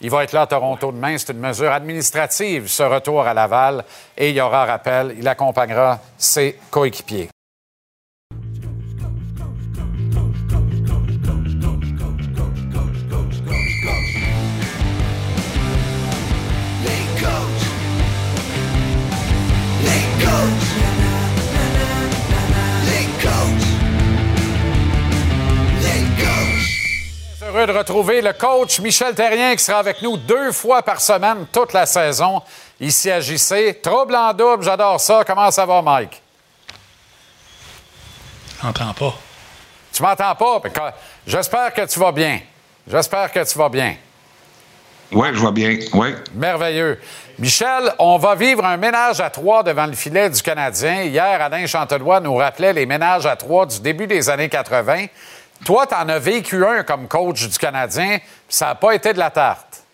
Il 0.00 0.10
va 0.10 0.24
être 0.24 0.32
là 0.32 0.42
à 0.42 0.46
Toronto 0.46 0.92
demain. 0.92 1.18
C'est 1.18 1.32
une 1.32 1.40
mesure 1.40 1.72
administrative, 1.72 2.68
ce 2.68 2.82
retour 2.82 3.26
à 3.26 3.34
Laval. 3.34 3.84
Et 4.16 4.30
il 4.30 4.36
y 4.36 4.40
aura 4.40 4.64
rappel. 4.64 5.14
Il 5.18 5.26
accompagnera 5.26 5.98
ses 6.16 6.58
coéquipiers. 6.70 7.28
Heureux 27.52 27.66
de 27.66 27.72
retrouver 27.72 28.22
le 28.22 28.32
coach 28.32 28.80
Michel 28.80 29.14
Terrien 29.14 29.54
qui 29.54 29.62
sera 29.62 29.78
avec 29.78 30.00
nous 30.00 30.16
deux 30.16 30.52
fois 30.52 30.82
par 30.82 31.00
semaine 31.00 31.46
toute 31.52 31.72
la 31.72 31.84
saison 31.86 32.42
ici 32.80 33.10
à 33.10 33.20
JC. 33.20 33.80
Trouble 33.82 34.14
en 34.14 34.32
double, 34.32 34.64
j'adore 34.64 34.98
ça. 35.00 35.22
Comment 35.26 35.50
ça 35.50 35.66
va, 35.66 35.82
Mike? 35.82 36.22
Je 38.60 38.66
m'entends 38.66 38.94
pas. 38.94 39.14
Tu 39.92 40.02
m'entends 40.02 40.34
pas? 40.34 40.62
J'espère 41.26 41.74
que 41.74 41.86
tu 41.86 41.98
vas 41.98 42.12
bien. 42.12 42.40
J'espère 42.86 43.30
que 43.30 43.44
tu 43.44 43.58
vas 43.58 43.68
bien. 43.68 43.96
Oui, 45.12 45.28
je 45.32 45.38
vois 45.38 45.52
bien. 45.52 45.78
Oui. 45.92 46.14
Merveilleux. 46.34 46.98
Michel, 47.38 47.92
on 47.98 48.16
va 48.16 48.34
vivre 48.34 48.64
un 48.64 48.78
ménage 48.78 49.20
à 49.20 49.28
trois 49.28 49.62
devant 49.62 49.86
le 49.86 49.92
filet 49.92 50.30
du 50.30 50.40
Canadien. 50.40 51.02
Hier, 51.02 51.40
Alain 51.42 51.66
Chantelois 51.66 52.20
nous 52.20 52.34
rappelait 52.36 52.72
les 52.72 52.86
ménages 52.86 53.26
à 53.26 53.36
trois 53.36 53.66
du 53.66 53.80
début 53.80 54.06
des 54.06 54.30
années 54.30 54.48
80. 54.48 55.06
Toi, 55.64 55.86
tu 55.86 55.94
en 55.94 56.08
as 56.08 56.18
vécu 56.18 56.64
un 56.64 56.82
comme 56.82 57.06
coach 57.06 57.48
du 57.48 57.58
Canadien, 57.58 58.18
ça 58.48 58.66
n'a 58.66 58.74
pas 58.74 58.94
été 58.94 59.12
de 59.12 59.18
la 59.18 59.30
tarte. 59.30 59.84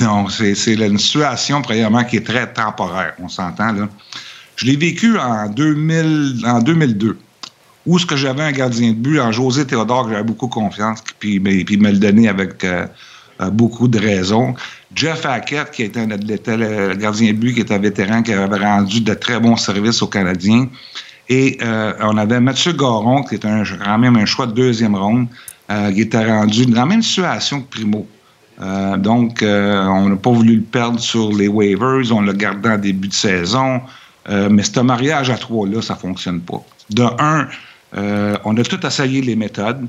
Non, 0.00 0.28
c'est 0.28 0.52
une 0.74 0.98
situation, 0.98 1.62
premièrement, 1.62 2.04
qui 2.04 2.18
est 2.18 2.26
très 2.26 2.52
temporaire, 2.52 3.14
on 3.22 3.28
s'entend, 3.28 3.72
là. 3.72 3.88
Je 4.56 4.66
l'ai 4.66 4.76
vécu 4.76 5.16
en, 5.18 5.48
2000, 5.48 6.42
en 6.44 6.58
2002, 6.58 7.16
où 7.86 7.98
ce 7.98 8.04
que 8.04 8.16
j'avais 8.16 8.42
un 8.42 8.52
gardien 8.52 8.90
de 8.90 8.96
but, 8.96 9.20
en 9.20 9.30
José 9.30 9.66
Théodore, 9.66 10.06
que 10.06 10.10
j'avais 10.10 10.24
beaucoup 10.24 10.48
confiance, 10.48 11.02
puis, 11.18 11.36
il 11.36 11.80
me 11.80 11.90
le 11.92 11.98
donnait 11.98 12.28
avec 12.28 12.64
euh, 12.64 12.86
euh, 13.40 13.50
beaucoup 13.50 13.86
de 13.86 13.98
raisons. 13.98 14.54
Jeff 14.94 15.24
Hackett, 15.24 15.70
qui 15.70 15.84
était, 15.84 16.04
était 16.04 16.56
le 16.56 16.94
gardien 16.96 17.32
de 17.32 17.38
but, 17.38 17.54
qui 17.54 17.60
était 17.60 17.74
un 17.74 17.78
vétéran, 17.78 18.22
qui 18.22 18.32
avait 18.32 18.58
rendu 18.58 19.00
de 19.00 19.14
très 19.14 19.38
bons 19.38 19.56
services 19.56 20.02
aux 20.02 20.08
Canadiens. 20.08 20.68
Et 21.28 21.58
euh, 21.62 21.92
on 22.00 22.16
avait 22.16 22.40
Mathieu 22.40 22.72
Garon, 22.72 23.22
qui 23.22 23.34
était 23.34 23.48
un, 23.48 23.62
quand 23.62 23.98
même 23.98 24.16
un 24.16 24.24
choix 24.24 24.46
de 24.46 24.52
deuxième 24.52 24.94
ronde, 24.94 25.26
euh, 25.70 25.92
qui 25.92 26.02
était 26.02 26.24
rendu 26.24 26.66
dans 26.66 26.80
la 26.80 26.86
même 26.86 27.02
situation 27.02 27.60
que 27.60 27.68
Primo. 27.68 28.06
Euh, 28.60 28.96
donc, 28.96 29.40
on 29.42 30.08
n'a 30.08 30.16
pas 30.16 30.30
voulu 30.30 30.56
le 30.56 30.62
perdre 30.62 30.98
sur 30.98 31.32
les 31.32 31.48
waivers, 31.48 32.10
on 32.12 32.22
l'a 32.22 32.32
gardé 32.32 32.68
en 32.70 32.78
début 32.78 33.08
de 33.08 33.14
saison. 33.14 33.80
mais 34.28 34.62
ce 34.62 34.80
mariage 34.80 35.30
à 35.30 35.36
trois-là, 35.36 35.82
ça 35.82 35.94
fonctionne 35.94 36.40
pas. 36.40 36.62
De 36.90 37.04
un, 37.18 37.46
on 38.44 38.56
a 38.56 38.62
tout 38.62 38.84
essayé 38.84 39.20
les 39.20 39.36
méthodes. 39.36 39.86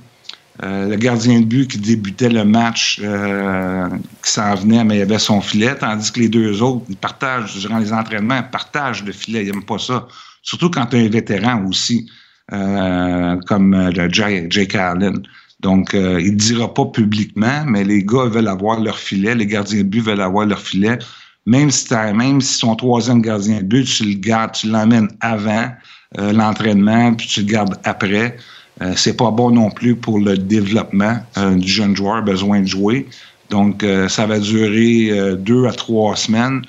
le 0.62 0.96
gardien 0.98 1.40
de 1.40 1.46
but 1.46 1.72
qui 1.72 1.78
débutait 1.80 2.30
le 2.30 2.44
match, 2.44 3.02
qui 3.02 4.32
s'en 4.32 4.56
venait, 4.56 4.84
mais 4.84 4.98
il 4.98 5.02
avait 5.02 5.20
son 5.20 5.42
filet, 5.42 5.74
tandis 5.76 6.12
que 6.12 6.20
les 6.20 6.30
deux 6.30 6.62
autres, 6.62 6.86
ils 6.90 6.98
partagent, 6.98 7.58
durant 7.58 7.80
les 7.80 7.92
entraînements, 7.92 8.38
ils 8.38 8.52
partagent 8.52 9.04
le 9.04 9.14
filet. 9.14 9.46
Ils 9.46 9.52
n'aiment 9.52 9.64
pas 9.64 9.80
ça. 9.80 10.06
Surtout 10.42 10.70
quand 10.70 10.88
tu 10.88 10.98
es 10.98 11.06
un 11.06 11.10
vétéran 11.10 11.66
aussi, 11.68 12.10
euh, 12.52 13.38
comme 13.48 13.74
euh, 13.74 13.92
le 13.92 14.10
Jake, 14.12 14.76
Allen. 14.76 15.22
Donc, 15.60 15.94
euh, 15.94 16.22
il 16.22 16.34
ne 16.34 16.38
dira 16.38 16.74
pas 16.74 16.86
publiquement, 16.86 17.66
mais 17.66 17.84
les 17.84 18.04
gars 18.04 18.26
veulent 18.26 18.48
avoir 18.48 18.80
leur 18.80 18.98
filet, 18.98 19.36
les 19.36 19.46
gardiens 19.46 19.80
de 19.80 19.84
but 19.84 20.02
veulent 20.02 20.22
avoir 20.22 20.46
leur 20.46 20.60
filet. 20.60 20.98
Même 21.46 21.70
si, 21.70 21.94
même 21.94 22.42
si 22.42 22.60
son 22.60 22.76
troisième 22.76 23.22
gardien 23.22 23.58
de 23.58 23.66
but, 23.66 23.86
tu 23.86 24.04
le 24.04 24.14
gardes, 24.14 24.54
tu 24.54 24.68
l'emmènes 24.68 25.10
avant 25.20 25.70
l'entraînement, 26.18 27.14
puis 27.14 27.28
tu 27.28 27.42
le 27.42 27.46
gardes 27.48 27.76
après. 27.84 28.38
Euh, 28.82 28.94
c'est 28.96 29.18
pas 29.18 29.32
bon 29.32 29.52
non 29.52 29.70
plus 29.70 29.96
pour 29.96 30.20
le 30.20 30.38
développement 30.38 31.18
euh, 31.38 31.56
du 31.56 31.68
jeune 31.68 31.96
joueur 31.96 32.22
besoin 32.24 32.62
de 32.62 32.68
jouer. 32.68 33.08
Donc, 33.50 33.84
euh, 33.84 34.08
ça 34.08 34.26
va 34.26 34.40
durer 34.40 35.36
deux 35.38 35.66
à 35.66 35.72
trois 35.72 36.16
semaines. 36.16 36.62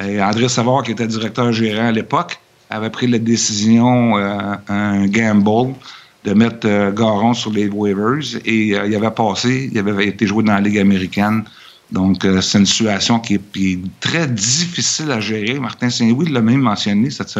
Et 0.00 0.20
André 0.20 0.48
Savard, 0.48 0.82
qui 0.82 0.92
était 0.92 1.06
directeur 1.06 1.52
gérant 1.52 1.88
à 1.88 1.92
l'époque, 1.92 2.40
avait 2.70 2.90
pris 2.90 3.06
la 3.06 3.18
décision, 3.18 4.16
un 4.16 5.06
gamble, 5.06 5.74
de 6.24 6.32
mettre 6.32 6.90
Garon 6.92 7.34
sur 7.34 7.52
les 7.52 7.68
waivers. 7.68 8.40
Et 8.44 8.68
il 8.68 8.94
avait 8.94 9.10
passé, 9.10 9.70
il 9.72 9.78
avait 9.78 10.06
été 10.06 10.26
joué 10.26 10.42
dans 10.42 10.54
la 10.54 10.60
Ligue 10.60 10.78
américaine. 10.78 11.44
Donc, 11.92 12.26
c'est 12.40 12.58
une 12.58 12.66
situation 12.66 13.20
qui 13.20 13.34
est, 13.34 13.78
très 14.00 14.26
difficile 14.26 15.10
à 15.12 15.20
gérer. 15.20 15.60
Martin 15.60 15.90
Saint-Louis 15.90 16.30
l'a 16.30 16.40
même 16.40 16.60
mentionné 16.60 17.10
cette, 17.10 17.38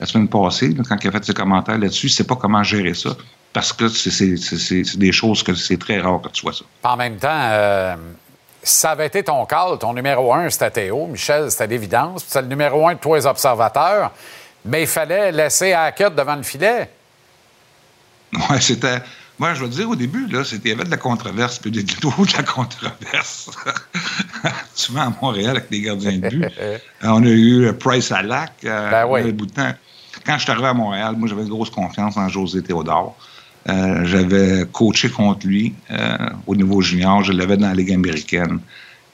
la 0.00 0.06
semaine 0.06 0.28
passée, 0.28 0.74
quand 0.88 0.96
il 1.02 1.08
a 1.08 1.12
fait 1.12 1.24
ses 1.24 1.34
commentaires 1.34 1.78
là-dessus, 1.78 2.06
il 2.06 2.10
ne 2.10 2.14
sait 2.14 2.24
pas 2.24 2.36
comment 2.36 2.62
gérer 2.62 2.94
ça. 2.94 3.10
Parce 3.52 3.72
que 3.72 3.88
c'est 3.88 4.96
des 4.96 5.12
choses 5.12 5.42
que 5.42 5.54
c'est 5.54 5.76
très 5.76 6.00
rare 6.00 6.22
que 6.22 6.28
tu 6.28 6.42
vois 6.42 6.54
ça. 6.54 6.64
En 6.84 6.96
même 6.96 7.16
temps, 7.16 7.28
euh, 7.30 7.96
ça 8.62 8.92
avait 8.92 9.08
été 9.08 9.22
ton 9.22 9.44
call, 9.44 9.78
ton 9.78 9.92
numéro 9.92 10.32
un, 10.32 10.48
c'était 10.48 10.70
Théo. 10.70 11.06
Michel, 11.06 11.50
c'était 11.50 11.66
l'évidence. 11.66 12.24
C'est 12.26 12.40
le 12.40 12.48
numéro 12.48 12.88
un 12.88 12.94
de 12.94 12.98
tous 12.98 13.14
les 13.14 13.26
observateurs. 13.26 14.12
Mais 14.64 14.82
il 14.82 14.88
fallait 14.88 15.32
laisser 15.32 15.72
Hackett 15.72 16.14
devant 16.14 16.36
le 16.36 16.42
filet. 16.42 16.90
Oui, 18.32 18.60
c'était. 18.60 18.98
Moi, 19.38 19.54
je 19.54 19.62
veux 19.62 19.70
dire, 19.70 19.88
au 19.88 19.96
début, 19.96 20.26
là, 20.26 20.42
il 20.52 20.68
y 20.68 20.72
avait 20.72 20.84
de 20.84 20.90
la 20.90 20.98
controverse, 20.98 21.58
puis 21.58 21.70
de, 21.70 21.80
de 21.80 22.36
la 22.36 22.42
controverse. 22.42 23.50
Souvent 24.74 25.08
à 25.08 25.12
Montréal 25.22 25.56
avec 25.56 25.70
les 25.70 25.80
gardiens 25.80 26.18
de 26.18 26.28
but. 26.28 26.44
on 27.02 27.24
a 27.24 27.28
eu 27.28 27.72
Price 27.72 28.12
à 28.12 28.22
Lac, 28.22 28.52
euh, 28.64 28.90
ben 28.90 29.06
oui. 29.06 29.32
bout 29.32 29.46
de 29.46 29.52
temps 29.52 29.72
quand 30.24 30.36
je 30.36 30.42
suis 30.42 30.50
arrivé 30.50 30.66
à 30.66 30.74
Montréal, 30.74 31.14
moi, 31.16 31.28
j'avais 31.28 31.42
une 31.42 31.48
grosse 31.48 31.70
confiance 31.70 32.16
en 32.16 32.28
José 32.28 32.62
Théodore. 32.62 33.16
Euh, 33.68 34.04
j'avais 34.04 34.64
coaché 34.72 35.10
contre 35.10 35.46
lui 35.46 35.74
euh, 35.90 36.16
au 36.46 36.56
niveau 36.56 36.80
junior. 36.80 37.22
Je 37.22 37.32
l'avais 37.32 37.56
dans 37.56 37.68
la 37.68 37.74
Ligue 37.74 37.92
américaine. 37.92 38.58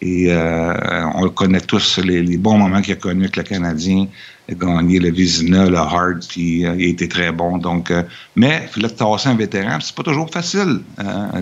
Et 0.03 0.27
euh, 0.29 1.07
on 1.15 1.29
connaît 1.31 1.61
tous 1.61 1.99
les, 1.99 2.37
bons 2.37 2.59
moments 2.59 2.83
qu'il 2.83 2.93
a 2.93 2.97
connus 2.97 3.25
avec 3.25 3.37
le 3.37 3.43
Canadien. 3.45 4.07
Il 4.49 4.55
a 4.55 4.59
gagné 4.59 4.99
le 4.99 5.11
Vizina, 5.11 5.67
le 5.67 5.77
Hard, 5.77 6.25
puis 6.29 6.61
il 6.61 6.67
a 6.67 6.75
été 6.75 7.09
très 7.09 7.33
bon. 7.33 7.59
Donc, 7.59 7.93
mais 8.37 8.63
il 8.65 8.69
fallait 8.69 8.95
tasser 8.95 9.29
un 9.29 9.35
vétéran. 9.35 9.79
C'est 9.81 9.95
pas 9.95 10.03
toujours 10.03 10.31
facile, 10.31 10.81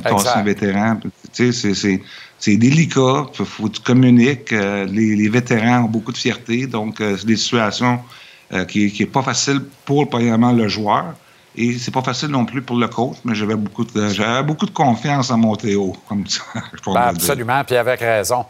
tasser 0.05 0.29
un 0.35 0.43
vétéran. 0.43 1.01
C'est 1.33 2.57
délicat. 2.57 3.27
Il 3.39 3.45
faut 3.45 3.69
que 3.69 3.73
tu 3.75 3.81
communiques. 3.81 4.53
Les, 4.53 5.17
les, 5.17 5.29
vétérans 5.29 5.85
ont 5.85 5.89
beaucoup 5.89 6.13
de 6.13 6.17
fierté. 6.17 6.67
Donc, 6.67 6.97
c'est 6.99 7.27
des 7.27 7.37
situations 7.37 8.01
euh, 8.53 8.67
qui, 8.67 8.95
n'est 9.01 9.07
pas 9.07 9.23
facile 9.23 9.63
pour 9.87 10.09
premièrement 10.09 10.53
le 10.53 10.69
joueur. 10.69 11.15
Et 11.57 11.79
c'est 11.79 11.93
pas 11.93 12.03
facile 12.03 12.29
non 12.29 12.45
plus 12.45 12.63
pour 12.63 12.77
le 12.77 12.89
coach, 12.89 13.17
mais 13.25 13.35
j'avais 13.35 13.55
beaucoup 13.55 13.85
de, 13.85 14.09
j'avais 14.09 14.43
beaucoup 14.43 14.67
de 14.67 14.73
confiance 14.73 15.31
en 15.31 15.39
mon 15.39 15.55
Théo, 15.55 15.95
comme 16.09 16.27
ça. 16.27 16.43
Ben, 16.87 16.97
absolument, 16.97 17.63
puis 17.65 17.77
avec 17.77 18.01
raison. 18.01 18.45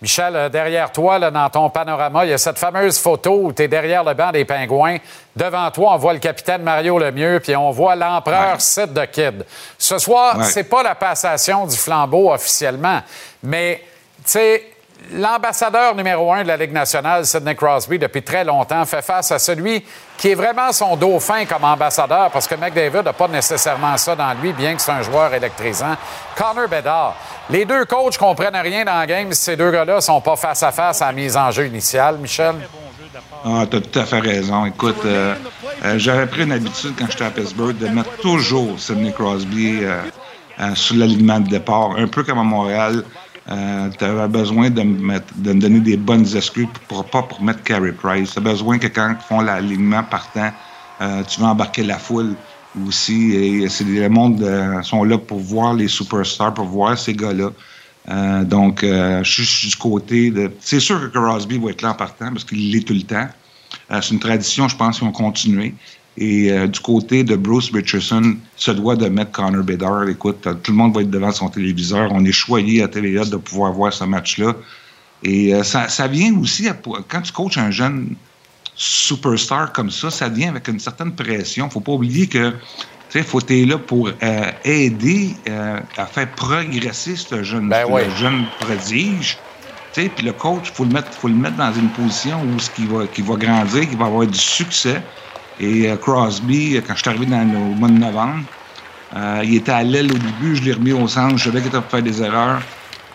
Michel, 0.00 0.36
euh, 0.36 0.48
derrière 0.48 0.92
toi, 0.92 1.18
là, 1.18 1.30
dans 1.30 1.50
ton 1.50 1.70
panorama, 1.70 2.24
il 2.24 2.30
y 2.30 2.32
a 2.32 2.38
cette 2.38 2.58
fameuse 2.58 2.98
photo 2.98 3.46
où 3.46 3.52
tu 3.52 3.62
es 3.62 3.68
derrière 3.68 4.04
le 4.04 4.14
banc 4.14 4.30
des 4.30 4.44
Pingouins. 4.44 4.98
Devant 5.34 5.70
toi, 5.72 5.94
on 5.94 5.96
voit 5.96 6.12
le 6.12 6.20
capitaine 6.20 6.62
Mario 6.62 6.98
Lemieux, 6.98 7.40
puis 7.40 7.56
on 7.56 7.70
voit 7.72 7.96
l'empereur 7.96 8.60
Sid 8.60 8.92
de 8.92 9.04
Kid. 9.06 9.44
Ce 9.76 9.98
soir, 9.98 10.44
c'est 10.44 10.64
pas 10.64 10.82
la 10.84 10.94
passation 10.94 11.66
du 11.66 11.76
flambeau 11.76 12.32
officiellement, 12.32 13.00
mais, 13.42 13.82
tu 14.24 14.30
sais, 14.30 14.66
l'ambassadeur 15.12 15.94
numéro 15.94 16.32
un 16.32 16.42
de 16.42 16.48
la 16.48 16.56
Ligue 16.56 16.72
nationale, 16.72 17.24
Sidney 17.24 17.54
Crosby, 17.54 17.98
depuis 17.98 18.22
très 18.22 18.44
longtemps, 18.44 18.84
fait 18.84 19.02
face 19.02 19.32
à 19.32 19.38
celui 19.38 19.84
qui 20.16 20.30
est 20.30 20.34
vraiment 20.34 20.72
son 20.72 20.96
dauphin 20.96 21.44
comme 21.44 21.64
ambassadeur, 21.64 22.30
parce 22.30 22.46
que 22.46 22.54
McDavid 22.54 23.04
n'a 23.04 23.12
pas 23.12 23.28
nécessairement 23.28 23.96
ça 23.96 24.16
dans 24.16 24.34
lui, 24.34 24.52
bien 24.52 24.74
que 24.74 24.82
c'est 24.82 24.92
un 24.92 25.02
joueur 25.02 25.32
électrisant. 25.32 25.96
Connor 26.36 26.68
Bedard. 26.68 27.16
Les 27.50 27.64
deux 27.64 27.84
coachs 27.84 28.18
comprennent 28.18 28.56
rien 28.56 28.84
dans 28.84 29.00
le 29.00 29.06
game 29.06 29.32
si 29.32 29.42
ces 29.42 29.56
deux 29.56 29.70
gars-là 29.70 29.96
ne 29.96 30.00
sont 30.00 30.20
pas 30.20 30.36
face 30.36 30.62
à 30.62 30.72
face 30.72 31.00
à 31.02 31.06
la 31.06 31.12
mise 31.12 31.36
en 31.36 31.50
jeu 31.50 31.66
initiale, 31.66 32.18
Michel? 32.18 32.56
Ah, 33.44 33.64
tu 33.70 33.76
as 33.76 33.80
tout 33.80 33.98
à 33.98 34.04
fait 34.04 34.20
raison. 34.20 34.66
Écoute, 34.66 35.04
euh, 35.04 35.34
euh, 35.84 35.98
j'avais 35.98 36.26
pris 36.26 36.42
une 36.42 36.52
habitude 36.52 36.94
quand 36.98 37.06
j'étais 37.10 37.24
à 37.24 37.30
Pittsburgh 37.30 37.76
de 37.76 37.88
mettre 37.88 38.16
toujours 38.18 38.78
Sidney 38.78 39.12
Crosby 39.12 39.80
euh, 39.82 40.74
sur 40.74 40.96
l'alignement 40.96 41.40
de 41.40 41.48
départ, 41.48 41.92
un 41.96 42.08
peu 42.08 42.24
comme 42.24 42.38
à 42.38 42.42
Montréal. 42.42 43.04
Euh, 43.50 43.88
tu 43.96 44.04
avais 44.04 44.28
besoin 44.28 44.68
de 44.68 44.82
me, 44.82 45.18
de 45.36 45.52
me, 45.52 45.60
donner 45.60 45.80
des 45.80 45.96
bonnes 45.96 46.26
excuses 46.36 46.68
pour, 46.86 47.04
pas 47.04 47.22
pour 47.22 47.42
mettre 47.42 47.62
Carey 47.62 47.92
Price. 47.92 48.32
Tu 48.32 48.38
as 48.38 48.42
besoin 48.42 48.78
que 48.78 48.88
quand 48.88 49.14
ils 49.18 49.24
font 49.24 49.40
l'alignement 49.40 50.02
partant, 50.02 50.52
euh, 51.00 51.22
tu 51.24 51.40
vas 51.40 51.48
embarquer 51.48 51.82
la 51.82 51.98
foule 51.98 52.34
aussi. 52.86 53.34
Et 53.34 53.68
c'est 53.68 53.84
les 53.84 54.08
mondes 54.08 54.42
euh, 54.42 54.82
sont 54.82 55.02
là 55.04 55.16
pour 55.16 55.38
voir 55.38 55.74
les 55.74 55.88
superstars, 55.88 56.52
pour 56.52 56.66
voir 56.66 56.98
ces 56.98 57.14
gars-là. 57.14 57.50
Euh, 58.10 58.44
donc, 58.44 58.80
je 58.82 59.22
suis 59.42 59.68
du 59.68 59.76
côté 59.76 60.30
de. 60.30 60.50
C'est 60.60 60.80
sûr 60.80 61.00
que 61.00 61.06
Crosby 61.06 61.58
va 61.58 61.70
être 61.70 61.82
là 61.82 61.90
en 61.90 61.94
partant 61.94 62.30
parce 62.30 62.44
qu'il 62.44 62.70
l'est 62.70 62.86
tout 62.86 62.94
le 62.94 63.02
temps. 63.02 63.28
c'est 63.90 64.10
une 64.10 64.20
tradition, 64.20 64.68
je 64.68 64.76
pense, 64.76 64.98
qu'ils 64.98 65.06
vont 65.06 65.12
continuer. 65.12 65.74
Et 66.20 66.50
euh, 66.50 66.66
du 66.66 66.80
côté 66.80 67.22
de 67.22 67.36
Bruce 67.36 67.70
Richardson, 67.72 68.36
se 68.56 68.72
doit 68.72 68.96
de 68.96 69.08
mettre 69.08 69.30
Connor 69.30 69.62
Bedard. 69.62 70.08
Écoute, 70.08 70.48
tout 70.62 70.72
le 70.72 70.76
monde 70.76 70.92
va 70.92 71.02
être 71.02 71.10
devant 71.10 71.30
son 71.30 71.48
téléviseur. 71.48 72.10
On 72.12 72.24
est 72.24 72.32
choyé 72.32 72.82
à 72.82 72.88
TVA 72.88 73.24
de 73.24 73.36
pouvoir 73.36 73.72
voir 73.72 73.92
ce 73.92 74.02
match-là. 74.02 74.54
Et 75.22 75.54
euh, 75.54 75.62
ça, 75.62 75.88
ça, 75.88 76.08
vient 76.08 76.36
aussi, 76.38 76.68
quand 77.06 77.22
tu 77.22 77.32
coaches 77.32 77.58
un 77.58 77.70
jeune 77.70 78.16
superstar 78.74 79.72
comme 79.72 79.90
ça, 79.90 80.10
ça 80.10 80.28
vient 80.28 80.48
avec 80.48 80.66
une 80.66 80.80
certaine 80.80 81.12
pression. 81.12 81.70
faut 81.70 81.80
pas 81.80 81.92
oublier 81.92 82.26
que 82.26 82.50
tu 82.50 83.18
sais, 83.18 83.22
faut 83.22 83.40
être 83.40 83.66
là 83.66 83.78
pour 83.78 84.08
euh, 84.08 84.50
aider 84.64 85.34
à 85.96 86.06
faire 86.06 86.30
progresser 86.32 87.16
ce 87.16 87.42
jeune, 87.42 87.68
ben 87.68 87.86
jeune 88.16 88.44
prodige. 88.60 89.38
Puis 89.94 90.24
le 90.24 90.32
coach, 90.32 90.70
faut 90.72 90.84
le 90.84 90.90
mettre, 90.90 91.12
faut 91.12 91.28
le 91.28 91.34
mettre 91.34 91.56
dans 91.56 91.72
une 91.72 91.88
position 91.88 92.40
où 92.42 92.58
ce 92.58 92.70
qui 92.70 92.86
va, 92.86 93.06
qui 93.06 93.22
va 93.22 93.34
grandir, 93.36 93.88
qui 93.88 93.96
va 93.96 94.06
avoir 94.06 94.26
du 94.26 94.38
succès. 94.38 95.00
Et 95.60 95.90
euh, 95.90 95.96
Crosby, 95.96 96.80
quand 96.86 96.94
je 96.94 97.00
suis 97.00 97.08
arrivé 97.08 97.26
dans, 97.26 97.42
au 97.42 97.74
mois 97.74 97.88
de 97.88 97.98
novembre, 97.98 98.44
euh, 99.16 99.42
il 99.44 99.56
était 99.56 99.72
à 99.72 99.82
l'aile 99.82 100.12
au 100.12 100.18
début, 100.18 100.56
je 100.56 100.62
l'ai 100.62 100.72
remis 100.72 100.92
au 100.92 101.08
centre, 101.08 101.36
je 101.36 101.44
savais 101.44 101.60
qu'il 101.60 101.68
était 101.68 101.80
pour 101.80 101.90
faire 101.90 102.02
des 102.02 102.22
erreurs. 102.22 102.60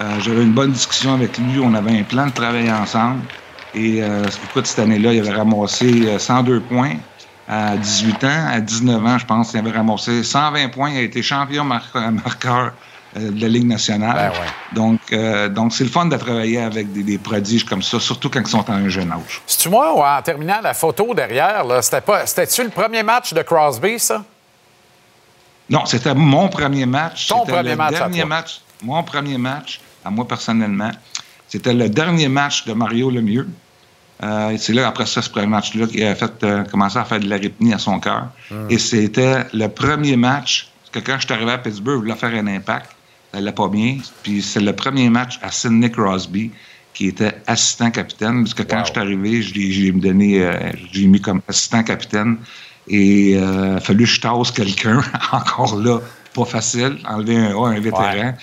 Euh, 0.02 0.20
j'avais 0.20 0.44
une 0.44 0.54
bonne 0.54 0.72
discussion 0.72 1.14
avec 1.14 1.38
lui, 1.38 1.60
on 1.60 1.74
avait 1.74 2.00
un 2.00 2.04
plan 2.04 2.28
de 2.28 2.32
travail 2.32 2.72
ensemble. 2.72 3.22
Et 3.76 4.02
écoute, 4.50 4.68
cette 4.68 4.78
année-là, 4.78 5.14
il 5.14 5.20
avait 5.20 5.36
ramassé 5.36 6.20
102 6.20 6.60
points 6.60 6.98
à 7.48 7.78
18 7.78 8.24
ans. 8.24 8.48
À 8.48 8.60
19 8.60 9.06
ans, 9.06 9.18
je 9.18 9.26
pense, 9.26 9.54
il 9.54 9.60
avait 9.60 9.72
ramassé 9.72 10.24
120 10.24 10.70
points. 10.70 10.92
Il 10.92 10.98
a 10.98 11.02
été 11.02 11.22
champion 11.22 11.64
marqueur 11.64 11.94
euh, 11.96 12.70
de 13.20 13.42
la 13.42 13.48
Ligue 13.48 13.68
nationale. 13.68 14.32
Ben 14.34 14.76
donc, 14.76 15.00
euh, 15.12 15.50
donc 15.50 15.74
c'est 15.74 15.84
le 15.84 15.90
fun 15.90 16.06
de 16.06 16.18
travailler 16.18 16.60
avec 16.60 16.92
des, 16.92 17.18
prodiges 17.18 17.66
comme 17.66 17.82
ça, 17.82 18.00
surtout 18.00 18.30
quand 18.30 18.42
ils 18.42 18.48
sont 18.48 18.68
à 18.70 18.74
un 18.74 18.90
jeune 18.90 19.12
âge. 19.12 19.42
C'est-tu 19.46 19.70
moi, 19.70 20.18
en 20.18 20.22
terminant 20.22 20.60
la 20.62 20.74
photo 20.74 21.14
derrière, 21.14 21.66
c'était-tu 21.82 22.64
le 22.64 22.70
premier 22.70 23.04
match 23.04 23.34
de 23.34 23.42
Crosby, 23.42 24.00
ça? 24.00 24.24
Non, 25.70 25.86
c'était 25.86 26.14
mon 26.14 26.50
premier 26.50 26.86
match. 26.86 27.28
Ton 27.28 27.46
premier 27.46 27.72
le 27.72 27.76
match, 27.76 27.92
dernier 27.92 28.26
match. 28.26 28.62
Mon 28.82 29.02
premier 29.04 29.38
match, 29.38 29.80
à 30.04 30.10
moi 30.10 30.28
personnellement. 30.28 30.92
C'était 31.48 31.74
le 31.74 31.88
dernier 31.90 32.28
match 32.28 32.66
de 32.66 32.74
Mario 32.74 33.10
Lemieux. 33.10 33.48
Euh, 34.24 34.56
c'est 34.58 34.74
là, 34.74 34.88
après 34.88 35.06
ça, 35.06 35.22
ce 35.22 35.30
premier 35.30 35.48
match-là, 35.48 35.88
qu'il 35.88 36.04
a 36.04 36.16
fait, 36.16 36.44
euh, 36.44 36.64
commencé 36.64 36.98
à 36.98 37.06
faire 37.06 37.20
de 37.20 37.28
l'arythmie 37.28 37.74
à 37.74 37.80
son 37.80 38.00
cœur. 38.00 38.28
Hmm. 38.50 38.68
Et 38.70 38.78
c'était 38.78 39.46
le 39.54 39.68
premier 39.68 40.16
match 40.16 40.70
que 40.92 41.00
quand 41.00 41.16
je 41.20 41.26
suis 41.26 41.34
arrivé 41.34 41.52
à 41.52 41.58
Pittsburgh, 41.58 41.96
je 41.96 42.02
voulais 42.02 42.16
faire 42.16 42.34
un 42.34 42.48
impact 42.48 42.92
elle 43.34 43.44
l'a 43.46 43.52
pas 43.52 43.68
bien. 43.68 43.98
Puis 44.22 44.42
c'est 44.42 44.62
le 44.62 44.74
premier 44.74 45.10
match 45.10 45.40
à 45.42 45.52
Sidney 45.52 45.90
Crosby, 45.90 46.52
qui 46.94 47.08
était 47.08 47.34
assistant 47.48 47.92
capitaine, 47.92 48.44
parce 48.44 48.54
que 48.54 48.64
quand 48.64 48.86
je 48.86 48.92
suis 48.92 49.00
arrivé, 49.00 49.42
je 49.42 49.54
l'ai 49.56 49.92
donné, 49.92 50.44
euh, 50.44 50.72
j'ai 50.92 51.08
mis 51.08 51.20
comme 51.20 51.42
assistant 51.48 51.84
capitaine. 51.84 52.38
Et 52.88 53.36
euh, 53.36 53.72
il 53.72 53.78
a 53.78 53.80
fallu 53.80 54.04
que 54.04 54.10
je 54.10 54.22
tasse 54.22 54.52
quelqu'un, 54.52 55.02
encore 55.32 55.78
là, 55.78 56.00
pas 56.34 56.46
facile, 56.46 56.98
enlever 57.06 57.38
un 57.38 57.58
A, 57.58 57.68
un 57.70 57.80
vétéran. 57.80 58.34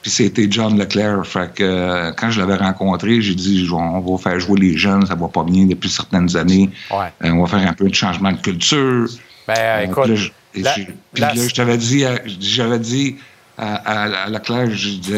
Puis 0.00 0.12
c'était 0.12 0.46
John 0.48 0.78
Leclerc. 0.78 1.26
Fait 1.26 1.52
que 1.52 1.64
euh, 1.64 2.12
quand 2.12 2.30
je 2.30 2.40
l'avais 2.40 2.54
rencontré, 2.54 3.20
j'ai 3.20 3.34
dit 3.34 3.68
on 3.72 3.98
va 3.98 4.18
faire 4.18 4.38
jouer 4.38 4.60
les 4.60 4.76
jeunes, 4.76 5.04
ça 5.04 5.16
va 5.16 5.26
pas 5.26 5.42
bien 5.42 5.66
depuis 5.66 5.90
certaines 5.90 6.36
années. 6.36 6.70
on 6.90 7.42
va 7.42 7.46
faire 7.46 7.68
un 7.68 7.74
peu 7.74 7.88
de 7.88 7.94
changement 7.94 8.30
de 8.30 8.40
culture. 8.40 9.08
Ben, 9.48 9.90
écoute. 9.90 10.10
puis 10.52 10.62
là, 10.62 11.34
je 11.34 11.52
t'avais 11.52 11.78
dit, 11.78 12.04
j'avais 12.38 12.78
dit 12.78 13.16
à, 13.58 14.06
la 14.06 14.28
Leclerc, 14.28 14.70
je 14.70 14.88
dis 14.90 15.12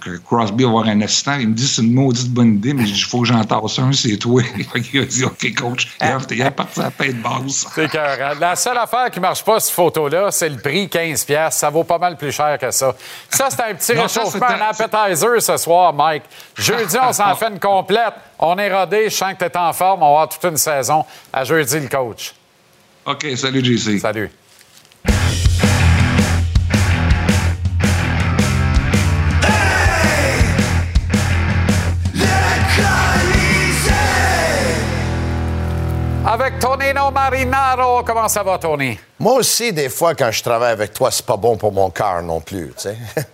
que 0.00 0.16
Crosby 0.18 0.62
va 0.62 0.70
avoir 0.70 0.86
un 0.86 1.00
assistant. 1.00 1.34
Il 1.40 1.48
me 1.48 1.54
dit 1.54 1.66
c'est 1.66 1.82
une 1.82 1.92
maudite 1.92 2.30
bonne 2.30 2.54
idée, 2.54 2.72
mais 2.72 2.84
il 2.84 3.02
faut 3.02 3.22
que 3.22 3.26
j'en 3.26 3.44
tasse 3.44 3.78
un, 3.80 3.92
c'est 3.92 4.16
toi. 4.16 4.42
il 4.92 5.00
a 5.00 5.04
dit 5.04 5.24
OK, 5.24 5.54
coach, 5.54 5.88
il 6.00 6.40
est 6.40 6.50
parti 6.50 6.80
à 6.80 6.84
la 6.84 6.90
paix 6.90 7.12
de 7.12 7.20
base. 7.20 7.66
C'est 7.74 7.90
cœur. 7.90 8.36
La 8.38 8.54
seule 8.54 8.78
affaire 8.78 9.10
qui 9.10 9.18
ne 9.18 9.22
marche 9.22 9.44
pas, 9.44 9.58
cette 9.58 9.74
photo-là, 9.74 10.30
c'est 10.30 10.48
le 10.48 10.58
prix 10.58 10.86
15$. 10.86 11.50
Ça 11.50 11.70
vaut 11.70 11.84
pas 11.84 11.98
mal 11.98 12.16
plus 12.16 12.32
cher 12.32 12.56
que 12.58 12.70
ça. 12.70 12.94
Ça, 13.28 13.48
c'est 13.50 13.62
un 13.62 13.74
petit 13.74 13.92
réchauffement, 13.92 14.46
un 14.46 14.70
appetizer 14.70 15.42
ce 15.42 15.56
soir, 15.56 15.92
Mike. 15.92 16.22
Jeudi, 16.56 16.96
on 17.02 17.12
s'en 17.12 17.34
fait 17.34 17.48
une 17.48 17.58
complète. 17.58 18.14
On 18.38 18.56
est 18.56 18.72
rodé. 18.72 19.10
Je 19.10 19.16
sens 19.16 19.32
que 19.34 19.38
tu 19.38 19.44
es 19.44 19.56
en 19.56 19.72
forme. 19.72 20.02
On 20.02 20.14
va 20.14 20.22
avoir 20.22 20.28
toute 20.28 20.44
une 20.44 20.56
saison. 20.56 21.04
À 21.32 21.44
jeudi, 21.44 21.80
le 21.80 21.88
coach. 21.88 22.34
OK, 23.04 23.26
salut, 23.36 23.64
JC. 23.64 23.98
Salut. 23.98 24.30
Marinaro. 37.50 38.02
Comment 38.04 38.28
ça 38.28 38.42
va, 38.42 38.58
Tony? 38.58 38.98
Moi 39.18 39.34
aussi, 39.34 39.72
des 39.72 39.88
fois, 39.88 40.14
quand 40.14 40.30
je 40.30 40.42
travaille 40.42 40.72
avec 40.72 40.92
toi, 40.92 41.10
c'est 41.10 41.26
pas 41.26 41.36
bon 41.36 41.56
pour 41.56 41.72
mon 41.72 41.90
cœur 41.90 42.22
non 42.22 42.40
plus, 42.40 42.72
tu 42.76 42.82
sais. 42.82 42.96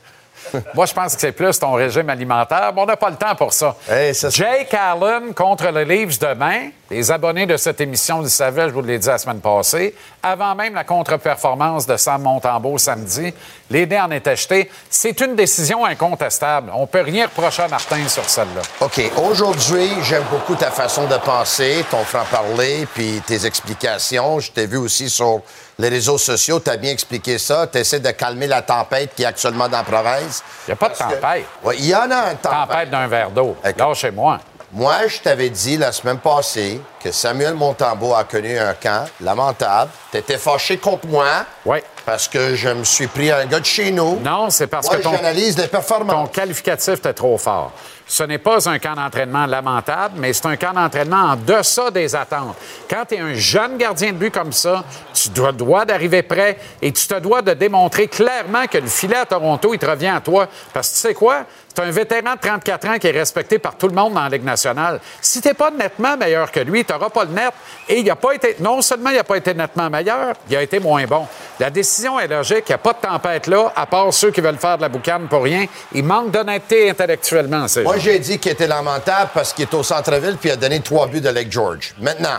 Moi, 0.74 0.86
je 0.86 0.94
pense 0.94 1.14
que 1.14 1.20
c'est 1.20 1.32
plus 1.32 1.58
ton 1.58 1.72
régime 1.72 2.08
alimentaire, 2.08 2.70
mais 2.72 2.80
on 2.80 2.86
n'a 2.86 2.96
pas 2.96 3.10
le 3.10 3.16
temps 3.16 3.34
pour 3.34 3.52
ça. 3.52 3.74
Jake 3.88 4.72
Allen 4.74 5.34
contre 5.34 5.70
le 5.72 5.82
Leafs 5.82 6.20
demain. 6.20 6.68
Les 6.88 7.10
abonnés 7.10 7.46
de 7.46 7.56
cette 7.56 7.80
émission 7.80 8.20
le 8.20 8.28
savaient, 8.28 8.68
je 8.68 8.74
vous 8.74 8.82
l'ai 8.82 8.98
dit 8.98 9.08
la 9.08 9.18
semaine 9.18 9.40
passée. 9.40 9.92
Avant 10.28 10.56
même 10.56 10.74
la 10.74 10.82
contre-performance 10.82 11.86
de 11.86 11.96
Sam 11.96 12.22
Montembeau 12.22 12.78
samedi, 12.78 13.32
les 13.70 13.86
dés 13.86 14.00
en 14.00 14.10
étaient 14.10 14.34
jetés. 14.34 14.68
C'est 14.90 15.20
une 15.20 15.36
décision 15.36 15.84
incontestable. 15.84 16.72
On 16.74 16.88
peut 16.88 17.02
rien 17.02 17.26
reprocher 17.26 17.62
à 17.62 17.68
Martin 17.68 18.08
sur 18.08 18.24
celle-là. 18.24 18.62
OK. 18.80 19.00
Aujourd'hui, 19.30 19.88
j'aime 20.02 20.24
beaucoup 20.28 20.56
ta 20.56 20.72
façon 20.72 21.06
de 21.06 21.16
penser, 21.18 21.84
ton 21.92 22.02
franc-parler, 22.02 22.88
puis 22.92 23.22
tes 23.24 23.46
explications. 23.46 24.40
Je 24.40 24.50
t'ai 24.50 24.66
vu 24.66 24.78
aussi 24.78 25.08
sur 25.08 25.42
les 25.78 25.90
réseaux 25.90 26.18
sociaux, 26.18 26.58
tu 26.58 26.70
as 26.70 26.76
bien 26.76 26.90
expliqué 26.90 27.38
ça. 27.38 27.68
Tu 27.68 27.78
essaies 27.78 28.00
de 28.00 28.10
calmer 28.10 28.48
la 28.48 28.62
tempête 28.62 29.14
qui 29.14 29.22
est 29.22 29.26
actuellement 29.26 29.68
dans 29.68 29.78
la 29.78 29.84
province. 29.84 30.42
Il 30.66 30.70
n'y 30.70 30.72
a 30.72 30.76
pas 30.76 30.88
de 30.88 30.94
tempête. 30.96 31.46
Oui, 31.62 31.76
il 31.78 31.86
y 31.86 31.94
en 31.94 32.10
a 32.10 32.32
une 32.32 32.38
tempête. 32.38 32.68
Tempête 32.68 32.90
d'un 32.90 33.06
verre 33.06 33.30
d'eau. 33.30 33.56
Là, 33.62 33.94
chez 33.94 34.10
moi. 34.10 34.40
Moi, 34.72 35.06
je 35.06 35.20
t'avais 35.20 35.48
dit 35.48 35.76
la 35.76 35.92
semaine 35.92 36.18
passée 36.18 36.80
que 37.02 37.12
Samuel 37.12 37.54
Montambeau 37.54 38.14
a 38.14 38.24
connu 38.24 38.58
un 38.58 38.74
camp 38.74 39.06
lamentable. 39.20 39.90
Tu 40.10 40.18
étais 40.18 40.38
fâché 40.38 40.76
contre 40.76 41.06
moi. 41.06 41.46
Oui. 41.64 41.78
Parce 42.06 42.28
que 42.28 42.54
je 42.54 42.68
me 42.68 42.84
suis 42.84 43.08
pris 43.08 43.32
un 43.32 43.46
gars 43.46 43.58
de 43.58 43.64
chez 43.64 43.90
nous. 43.90 44.20
Non, 44.20 44.48
c'est 44.48 44.68
parce 44.68 44.88
que 44.88 45.02
ton, 45.02 45.10
j'analyse 45.10 45.58
les 45.58 45.66
performances. 45.66 46.28
ton 46.28 46.32
qualificatif 46.32 46.94
était 46.94 47.12
trop 47.12 47.36
fort. 47.36 47.72
Ce 48.08 48.22
n'est 48.22 48.38
pas 48.38 48.68
un 48.68 48.78
camp 48.78 48.94
d'entraînement 48.94 49.46
lamentable, 49.46 50.14
mais 50.18 50.32
c'est 50.32 50.46
un 50.46 50.56
camp 50.56 50.72
d'entraînement 50.72 51.32
en 51.32 51.36
deçà 51.36 51.90
des 51.90 52.14
attentes. 52.14 52.54
Quand 52.88 53.04
tu 53.08 53.16
es 53.16 53.18
un 53.18 53.34
jeune 53.34 53.76
gardien 53.76 54.12
de 54.12 54.18
but 54.18 54.32
comme 54.32 54.52
ça, 54.52 54.84
tu 55.12 55.30
dois, 55.30 55.50
dois 55.50 55.84
d'arriver 55.84 56.22
prêt 56.22 56.56
et 56.80 56.92
tu 56.92 57.08
te 57.08 57.18
dois 57.18 57.42
de 57.42 57.52
démontrer 57.54 58.06
clairement 58.06 58.68
que 58.70 58.78
le 58.78 58.86
filet 58.86 59.16
à 59.16 59.26
Toronto, 59.26 59.74
il 59.74 59.80
te 59.80 59.86
revient 59.86 60.12
à 60.14 60.20
toi. 60.20 60.46
Parce 60.72 60.90
que 60.90 60.94
tu 60.94 61.00
sais 61.00 61.14
quoi? 61.14 61.46
C'est 61.74 61.82
un 61.82 61.90
vétéran 61.90 62.34
de 62.34 62.40
34 62.40 62.88
ans 62.88 62.98
qui 62.98 63.08
est 63.08 63.10
respecté 63.10 63.58
par 63.58 63.76
tout 63.76 63.88
le 63.88 63.94
monde 63.94 64.14
dans 64.14 64.22
la 64.22 64.28
Ligue 64.28 64.44
nationale. 64.44 65.00
Si 65.20 65.42
tu 65.42 65.48
n'es 65.48 65.54
pas 65.54 65.72
nettement 65.72 66.16
meilleur 66.16 66.50
que 66.52 66.60
lui, 66.60 66.84
tu 66.84 66.92
n'auras 66.92 67.10
pas 67.10 67.24
le 67.24 67.32
net. 67.32 67.52
Et 67.88 67.98
il 67.98 68.10
a 68.10 68.16
pas 68.16 68.34
été, 68.34 68.56
non 68.60 68.80
seulement 68.80 69.10
il 69.10 69.16
n'a 69.16 69.24
pas 69.24 69.36
été 69.36 69.52
nettement 69.52 69.90
meilleur, 69.90 70.34
il 70.48 70.56
a 70.56 70.62
été 70.62 70.78
moins 70.78 71.04
bon. 71.04 71.26
La 71.58 71.70
décision 71.70 71.95
est 72.04 72.28
logique. 72.28 72.64
Il 72.68 72.70
n'y 72.70 72.74
a 72.74 72.78
pas 72.78 72.92
de 72.92 72.98
tempête 72.98 73.46
là, 73.46 73.72
à 73.74 73.86
part 73.86 74.12
ceux 74.12 74.30
qui 74.30 74.40
veulent 74.40 74.58
faire 74.58 74.76
de 74.76 74.82
la 74.82 74.88
boucane 74.88 75.28
pour 75.28 75.42
rien. 75.42 75.66
Il 75.92 76.04
manque 76.04 76.30
d'honnêteté 76.30 76.90
intellectuellement. 76.90 77.66
Moi, 77.82 77.98
j'ai 77.98 78.18
dit 78.18 78.38
qu'il 78.38 78.52
était 78.52 78.66
lamentable 78.66 79.30
parce 79.34 79.52
qu'il 79.52 79.64
est 79.64 79.74
au 79.74 79.82
centre-ville 79.82 80.36
puis 80.36 80.50
il 80.50 80.52
a 80.52 80.56
donné 80.56 80.80
trois 80.80 81.06
buts 81.06 81.20
de 81.20 81.28
Lake 81.28 81.50
George. 81.50 81.94
Maintenant, 82.00 82.38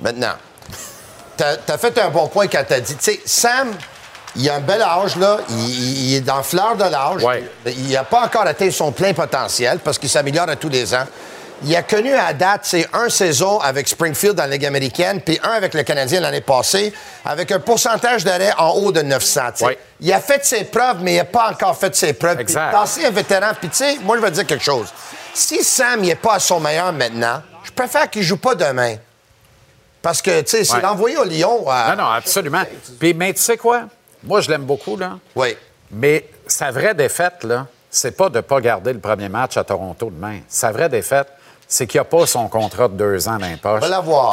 maintenant, 0.00 0.34
tu 1.36 1.44
as, 1.44 1.78
fait 1.78 1.98
un 1.98 2.10
bon 2.10 2.28
point 2.28 2.46
quand 2.46 2.64
tu 2.66 2.74
as 2.74 2.80
dit, 2.80 2.94
tu 2.96 3.04
sais, 3.04 3.20
Sam, 3.24 3.72
il 4.36 4.48
a 4.48 4.54
un 4.56 4.60
bel 4.60 4.80
âge, 4.80 5.16
là. 5.16 5.38
Il, 5.50 6.14
est 6.14 6.20
dans 6.20 6.42
fleur 6.42 6.76
de 6.76 6.84
l'âge. 6.84 7.22
Il 7.66 7.90
n'a 7.90 8.04
pas 8.04 8.24
encore 8.24 8.46
atteint 8.46 8.70
son 8.70 8.92
plein 8.92 9.12
potentiel 9.12 9.78
parce 9.80 9.98
qu'il 9.98 10.08
s'améliore 10.08 10.48
à 10.48 10.56
tous 10.56 10.68
les 10.68 10.94
ans. 10.94 11.06
Il 11.64 11.76
a 11.76 11.82
connu 11.82 12.12
à 12.12 12.32
date, 12.32 12.62
c'est 12.64 12.88
un 12.92 13.08
saison 13.08 13.60
avec 13.60 13.88
Springfield 13.88 14.34
dans 14.34 14.44
la 14.44 14.50
Ligue 14.50 14.66
américaine, 14.66 15.20
puis 15.20 15.38
un 15.42 15.50
avec 15.50 15.74
le 15.74 15.82
Canadien 15.82 16.20
l'année 16.20 16.40
passée, 16.40 16.92
avec 17.24 17.52
un 17.52 17.60
pourcentage 17.60 18.24
d'arrêt 18.24 18.52
en 18.58 18.70
haut 18.70 18.90
de 18.90 19.02
900. 19.02 19.40
Il 20.00 20.12
a 20.12 20.20
fait 20.20 20.44
ses 20.44 20.64
preuves, 20.64 21.02
mais 21.02 21.14
il 21.14 21.16
n'a 21.18 21.24
pas 21.24 21.50
encore 21.50 21.76
fait 21.76 21.94
ses 21.94 22.12
preuves. 22.14 22.40
Exact. 22.40 22.74
un 22.74 23.10
vétéran, 23.10 23.52
puis 23.58 23.68
tu 23.68 23.76
sais, 23.76 23.98
moi, 24.02 24.16
je 24.16 24.22
vais 24.22 24.30
dire 24.30 24.46
quelque 24.46 24.64
chose. 24.64 24.92
Si 25.34 25.62
Sam 25.62 26.00
n'est 26.00 26.16
pas 26.16 26.34
à 26.34 26.38
son 26.40 26.58
meilleur 26.58 26.92
maintenant, 26.92 27.42
je 27.62 27.70
préfère 27.70 28.10
qu'il 28.10 28.22
joue 28.22 28.38
pas 28.38 28.54
demain. 28.54 28.96
Parce 30.02 30.20
que, 30.20 30.40
tu 30.40 30.48
sais, 30.50 30.64
c'est 30.64 30.80
l'envoyer 30.80 31.16
au 31.16 31.24
Lyon. 31.24 31.64
Non, 31.64 31.96
non, 31.96 32.10
absolument. 32.10 32.64
Puis, 32.98 33.14
mais 33.14 33.32
tu 33.32 33.40
sais 33.40 33.56
quoi? 33.56 33.84
Moi, 34.24 34.40
je 34.40 34.50
l'aime 34.50 34.64
beaucoup, 34.64 34.96
là. 34.96 35.18
Oui. 35.36 35.56
Mais 35.92 36.28
sa 36.46 36.72
vraie 36.72 36.94
défaite, 36.94 37.44
là, 37.44 37.66
c'est 37.88 38.16
pas 38.16 38.28
de 38.28 38.36
ne 38.36 38.40
pas 38.40 38.60
garder 38.60 38.92
le 38.92 38.98
premier 38.98 39.28
match 39.28 39.56
à 39.56 39.64
Toronto 39.64 40.10
demain. 40.10 40.40
Sa 40.48 40.72
vraie 40.72 40.88
défaite, 40.88 41.28
c'est 41.72 41.86
qu'il 41.86 41.98
n'a 42.00 42.04
pas 42.04 42.26
son 42.26 42.48
contrat 42.48 42.86
de 42.88 42.94
deux 42.94 43.28
ans 43.28 43.38
d'impoche. 43.38 43.82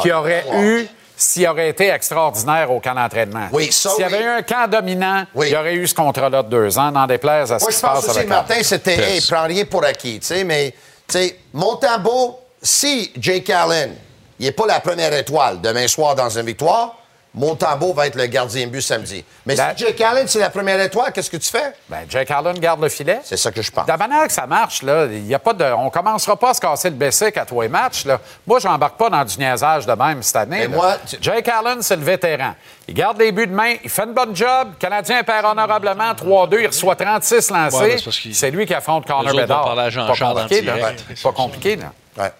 Qu'il 0.02 0.12
aurait 0.12 0.44
eu 0.60 0.86
s'il 1.16 1.46
aurait 1.48 1.70
été 1.70 1.88
extraordinaire 1.88 2.70
au 2.70 2.80
camp 2.80 2.94
d'entraînement. 2.94 3.48
Oui, 3.52 3.70
S'il 3.72 4.00
y 4.00 4.04
avait 4.04 4.22
eu 4.22 4.28
un 4.28 4.42
camp 4.42 4.70
dominant, 4.70 5.24
il 5.34 5.56
aurait 5.56 5.74
eu 5.74 5.86
ce 5.86 5.94
contrat-là 5.94 6.42
de 6.42 6.48
deux 6.48 6.78
ans, 6.78 6.90
n'en 6.90 7.06
déplaise 7.06 7.50
à 7.52 7.58
ce 7.58 7.66
qui 7.66 7.72
se 7.72 7.80
passe 7.80 8.08
avec 8.08 8.28
Moi, 8.28 8.36
je 8.38 8.42
pense 8.44 8.48
aussi, 8.48 8.50
Martin, 8.50 8.62
c'était, 8.62 9.16
hey, 9.16 9.20
prend 9.22 9.44
rien 9.44 9.64
pour 9.64 9.84
acquis, 9.84 10.20
tu 10.20 10.26
sais, 10.26 10.44
mais, 10.44 10.74
tu 11.06 11.18
sais, 11.18 11.38
Montembeau, 11.52 12.40
si 12.62 13.12
Jake 13.18 13.50
Allen, 13.50 13.94
il 14.38 14.46
n'est 14.46 14.52
pas 14.52 14.66
la 14.66 14.80
première 14.80 15.12
étoile 15.14 15.60
demain 15.60 15.88
soir 15.88 16.14
dans 16.14 16.30
une 16.30 16.46
victoire, 16.46 16.96
Montembeau 17.32 17.94
va 17.94 18.08
être 18.08 18.16
le 18.16 18.26
gardien 18.26 18.66
but 18.66 18.80
samedi. 18.80 19.24
Mais 19.46 19.54
si 19.54 19.62
Jake 19.76 20.00
Allen, 20.00 20.26
c'est 20.26 20.40
la 20.40 20.50
première 20.50 20.80
étoile, 20.80 21.12
qu'est-ce 21.12 21.30
que 21.30 21.36
tu 21.36 21.48
fais? 21.48 21.74
Bien, 21.88 22.00
Jake 22.08 22.30
Allen 22.30 22.58
garde 22.58 22.82
le 22.82 22.88
filet. 22.88 23.20
C'est 23.22 23.36
ça 23.36 23.52
que 23.52 23.62
je 23.62 23.70
pense. 23.70 23.86
De 23.86 23.90
la 23.90 23.96
manière 23.96 24.26
que 24.26 24.32
ça 24.32 24.46
marche, 24.46 24.82
là, 24.82 25.06
y 25.06 25.32
a 25.34 25.38
pas 25.38 25.52
de, 25.52 25.64
on 25.64 25.90
commencera 25.90 26.36
pas 26.36 26.50
à 26.50 26.54
se 26.54 26.60
casser 26.60 26.90
le 26.90 26.96
bessic 26.96 27.36
à 27.36 27.44
tous 27.44 27.60
les 27.60 27.68
matchs. 27.68 28.04
Là. 28.04 28.18
Moi, 28.46 28.58
je 28.58 28.66
n'embarque 28.66 28.96
pas 28.96 29.08
dans 29.10 29.24
du 29.24 29.38
niaisage 29.38 29.86
de 29.86 29.92
même 29.92 30.22
cette 30.22 30.36
année. 30.36 30.66
moi, 30.66 30.96
Jake 31.20 31.48
Allen, 31.48 31.82
c'est 31.82 31.96
le 31.96 32.02
vétéran. 32.02 32.54
Il 32.88 32.94
garde 32.94 33.18
les 33.18 33.30
buts 33.30 33.46
de 33.46 33.54
main, 33.54 33.74
il 33.84 33.90
fait 33.90 34.02
une 34.02 34.12
bonne 34.14 34.34
job. 34.34 34.70
Le 34.72 34.78
Canadien 34.80 35.22
perd 35.22 35.46
honorablement 35.46 36.12
3-2, 36.12 36.58
il 36.60 36.66
reçoit 36.66 36.96
36 36.96 37.50
lancés. 37.50 37.96
c'est 38.32 38.50
lui 38.50 38.66
qui 38.66 38.74
affronte 38.74 39.06
Connor 39.06 39.32
Bedard. 39.34 39.76
Pas 39.76 40.16
compliqué, 40.34 40.62
là. 40.62 40.74
Pas 41.22 41.32
compliqué, 41.32 41.76
là. 41.76 41.92
Ouais. 42.18 42.32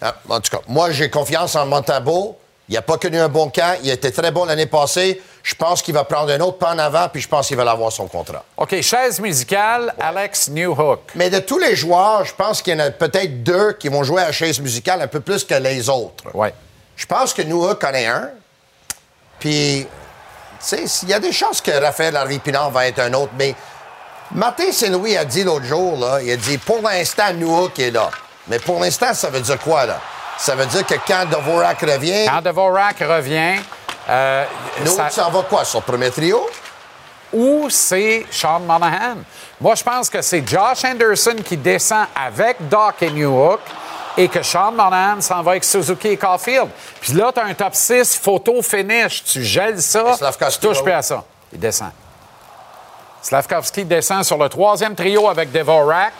Ah, 0.00 0.14
en 0.28 0.40
tout 0.40 0.56
cas, 0.56 0.62
moi, 0.68 0.90
j'ai 0.90 1.10
confiance 1.10 1.54
en 1.56 1.66
Montembeau. 1.66 2.38
Il 2.68 2.74
n'a 2.74 2.82
pas 2.82 2.98
connu 2.98 3.18
un 3.18 3.28
bon 3.28 3.48
camp. 3.48 3.78
Il 3.82 3.90
a 3.90 3.94
été 3.94 4.12
très 4.12 4.30
bon 4.30 4.44
l'année 4.44 4.66
passée. 4.66 5.22
Je 5.42 5.54
pense 5.54 5.80
qu'il 5.80 5.94
va 5.94 6.04
prendre 6.04 6.30
un 6.30 6.40
autre 6.40 6.58
pas 6.58 6.72
en 6.72 6.78
avant, 6.78 7.08
puis 7.08 7.22
je 7.22 7.28
pense 7.28 7.46
qu'il 7.46 7.56
va 7.56 7.70
avoir 7.70 7.90
son 7.90 8.06
contrat. 8.06 8.44
OK, 8.56 8.80
chaise 8.82 9.18
musicale, 9.20 9.94
Alex 9.98 10.50
Newhook. 10.50 11.00
Mais 11.14 11.30
de 11.30 11.38
tous 11.38 11.58
les 11.58 11.74
joueurs, 11.74 12.24
je 12.26 12.34
pense 12.34 12.60
qu'il 12.60 12.74
y 12.74 12.76
en 12.76 12.84
a 12.84 12.90
peut-être 12.90 13.42
deux 13.42 13.72
qui 13.72 13.88
vont 13.88 14.02
jouer 14.02 14.22
à 14.22 14.26
la 14.26 14.32
chaise 14.32 14.60
musicale 14.60 15.00
un 15.00 15.06
peu 15.06 15.20
plus 15.20 15.44
que 15.44 15.54
les 15.54 15.88
autres. 15.88 16.24
Oui. 16.34 16.48
Je 16.96 17.06
pense 17.06 17.32
que 17.32 17.40
Newhook 17.40 17.82
en 17.84 17.92
est 17.94 18.06
un. 18.06 18.28
Puis, 19.38 19.86
tu 20.60 20.66
sais, 20.66 20.84
il 21.04 21.08
y 21.08 21.14
a 21.14 21.20
des 21.20 21.32
chances 21.32 21.62
que 21.62 21.70
Raphaël 21.70 22.16
Harvey-Pinard 22.16 22.70
va 22.70 22.86
être 22.86 22.98
un 22.98 23.14
autre, 23.14 23.32
mais 23.38 23.54
Martin 24.32 24.70
Saint-Louis 24.72 25.16
a 25.16 25.24
dit 25.24 25.44
l'autre 25.44 25.64
jour, 25.64 25.98
là, 25.98 26.20
il 26.20 26.30
a 26.30 26.36
dit 26.36 26.58
pour 26.58 26.82
l'instant, 26.82 27.32
Newhook 27.32 27.78
est 27.78 27.92
là. 27.92 28.10
Mais 28.48 28.58
pour 28.58 28.80
l'instant, 28.80 29.14
ça 29.14 29.30
veut 29.30 29.40
dire 29.40 29.58
quoi, 29.58 29.86
là? 29.86 30.00
Ça 30.38 30.54
veut 30.54 30.66
dire 30.66 30.86
que 30.86 30.94
quand 31.06 31.26
Dvorak 31.26 31.80
revient. 31.80 32.26
Quand 32.26 32.40
Dvorak 32.40 32.98
revient. 33.00 33.56
Euh, 34.08 34.44
nous, 34.84 34.92
ça... 34.92 35.28
va 35.28 35.42
quoi, 35.42 35.64
son 35.64 35.80
premier 35.80 36.10
trio? 36.10 36.48
Ou 37.32 37.68
c'est 37.68 38.24
Sean 38.30 38.60
Monahan. 38.60 39.16
Moi, 39.60 39.74
je 39.74 39.82
pense 39.82 40.08
que 40.08 40.22
c'est 40.22 40.48
Josh 40.48 40.84
Anderson 40.84 41.36
qui 41.44 41.56
descend 41.56 42.06
avec 42.14 42.56
Doc 42.68 43.02
et 43.02 43.10
Newhook 43.10 43.60
et 44.16 44.28
que 44.28 44.42
Sean 44.42 44.72
Monahan 44.72 45.20
s'en 45.20 45.42
va 45.42 45.50
avec 45.50 45.64
Suzuki 45.64 46.08
et 46.08 46.16
Caulfield. 46.16 46.68
Puis 47.00 47.12
là, 47.12 47.30
tu 47.32 47.40
as 47.40 47.44
un 47.44 47.54
top 47.54 47.74
6 47.74 48.16
photo 48.16 48.62
finish. 48.62 49.24
Tu 49.24 49.44
gèles 49.44 49.82
ça, 49.82 50.16
tu 50.50 50.58
touches 50.58 50.82
plus 50.82 50.92
à 50.92 51.02
ça. 51.02 51.22
Il 51.52 51.58
descend. 51.58 51.90
Slavkovski 53.20 53.84
descend 53.84 54.24
sur 54.24 54.38
le 54.38 54.48
troisième 54.48 54.94
trio 54.94 55.28
avec 55.28 55.52
Devorak. 55.52 56.14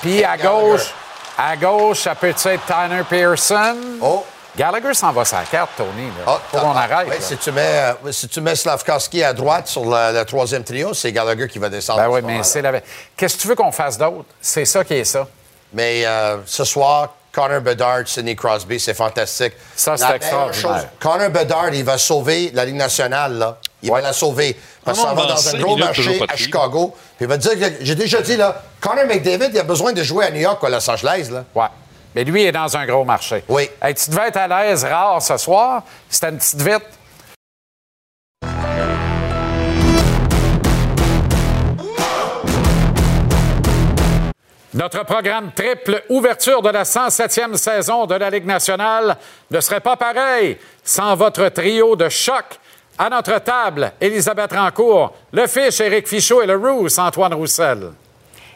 Puis 0.00 0.24
à 0.24 0.36
gauche, 0.36 0.92
à 1.38 1.56
gauche, 1.56 2.00
ça 2.00 2.14
peut 2.14 2.28
être 2.28 2.66
Tanner 2.66 3.02
Pearson. 3.08 3.76
Oh. 4.00 4.24
Gallagher 4.56 4.92
s'en 4.92 5.12
va 5.12 5.24
sa 5.24 5.42
carte, 5.44 5.70
Tony. 5.76 6.08
Là. 6.18 6.38
Oh, 6.52 6.58
on 6.62 6.76
arrête. 6.76 7.22
si, 7.22 7.36
tu 7.38 7.50
mets, 7.52 7.94
euh, 8.04 8.12
si 8.12 8.28
tu 8.28 8.40
mets 8.42 8.54
Slavkovski 8.54 9.22
à 9.22 9.32
droite 9.32 9.66
sur 9.66 9.84
le, 9.84 10.22
troisième 10.24 10.62
trio, 10.62 10.92
c'est 10.92 11.10
Gallagher 11.10 11.48
qui 11.48 11.58
va 11.58 11.70
descendre. 11.70 12.00
Ben 12.00 12.08
oui, 12.08 12.20
mais 12.22 12.42
c'est 12.42 12.60
la... 12.60 12.80
Qu'est-ce 13.16 13.36
que 13.36 13.42
tu 13.42 13.48
veux 13.48 13.54
qu'on 13.54 13.72
fasse 13.72 13.96
d'autre? 13.96 14.26
C'est 14.40 14.66
ça 14.66 14.84
qui 14.84 14.94
est 14.94 15.04
ça. 15.04 15.26
Mais 15.72 16.04
euh, 16.04 16.36
ce 16.44 16.64
soir, 16.64 17.14
Connor 17.32 17.62
Bedard, 17.62 18.06
Sidney 18.06 18.36
Crosby, 18.36 18.78
c'est 18.78 18.92
fantastique. 18.92 19.54
Ça, 19.74 19.96
c'est 19.96 20.16
extraordinaire. 20.16 20.90
Connor 21.00 21.30
Bedard, 21.30 21.72
il 21.72 21.84
va 21.84 21.96
sauver 21.96 22.50
la 22.52 22.66
Ligue 22.66 22.76
nationale, 22.76 23.38
là. 23.38 23.56
Il 23.82 23.90
va 23.90 24.00
la 24.00 24.12
sauver. 24.12 24.56
Parce 24.84 24.98
qu'il 24.98 25.08
va 25.08 25.26
dans 25.26 25.48
un 25.48 25.58
gros 25.58 25.76
marché 25.76 26.20
à 26.28 26.36
Chicago. 26.36 26.94
Puis 27.16 27.24
il 27.24 27.28
va 27.28 27.36
dire 27.36 27.52
que, 27.52 27.84
j'ai 27.84 27.94
déjà 27.94 28.20
dit, 28.20 28.36
là, 28.36 28.62
Connor 28.80 29.06
McDavid, 29.06 29.50
il 29.52 29.58
a 29.58 29.64
besoin 29.64 29.92
de 29.92 30.02
jouer 30.02 30.26
à 30.26 30.30
New 30.30 30.40
York 30.40 30.62
ou 30.62 30.66
à 30.66 30.70
Los 30.70 30.88
Angeles, 30.88 31.28
là. 31.32 31.44
Ouais. 31.54 31.68
Mais 32.14 32.24
lui, 32.24 32.42
il 32.42 32.46
est 32.46 32.52
dans 32.52 32.76
un 32.76 32.86
gros 32.86 33.04
marché. 33.04 33.42
Oui. 33.48 33.68
Hey, 33.80 33.94
tu 33.94 34.10
devais 34.10 34.28
être 34.28 34.36
à 34.36 34.46
l'aise 34.46 34.84
rare 34.84 35.20
ce 35.22 35.36
soir. 35.36 35.82
C'était 36.08 36.28
une 36.28 36.38
petite 36.38 36.60
vite. 36.60 36.82
Notre 44.74 45.04
programme 45.04 45.52
triple 45.54 46.02
ouverture 46.08 46.62
de 46.62 46.70
la 46.70 46.84
107e 46.84 47.56
saison 47.56 48.06
de 48.06 48.14
la 48.14 48.30
Ligue 48.30 48.46
nationale 48.46 49.18
ne 49.50 49.60
serait 49.60 49.80
pas 49.80 49.96
pareil 49.96 50.56
sans 50.82 51.14
votre 51.14 51.48
trio 51.50 51.94
de 51.94 52.08
choc. 52.08 52.44
À 52.98 53.08
notre 53.08 53.38
table, 53.40 53.92
Elisabeth 54.00 54.52
Rancourt, 54.52 55.14
le 55.32 55.46
Fiche, 55.46 55.80
Éric 55.80 56.06
Fichot 56.06 56.42
et 56.42 56.46
le 56.46 56.56
Rousse, 56.56 56.98
Antoine 56.98 57.34
Roussel. 57.34 57.92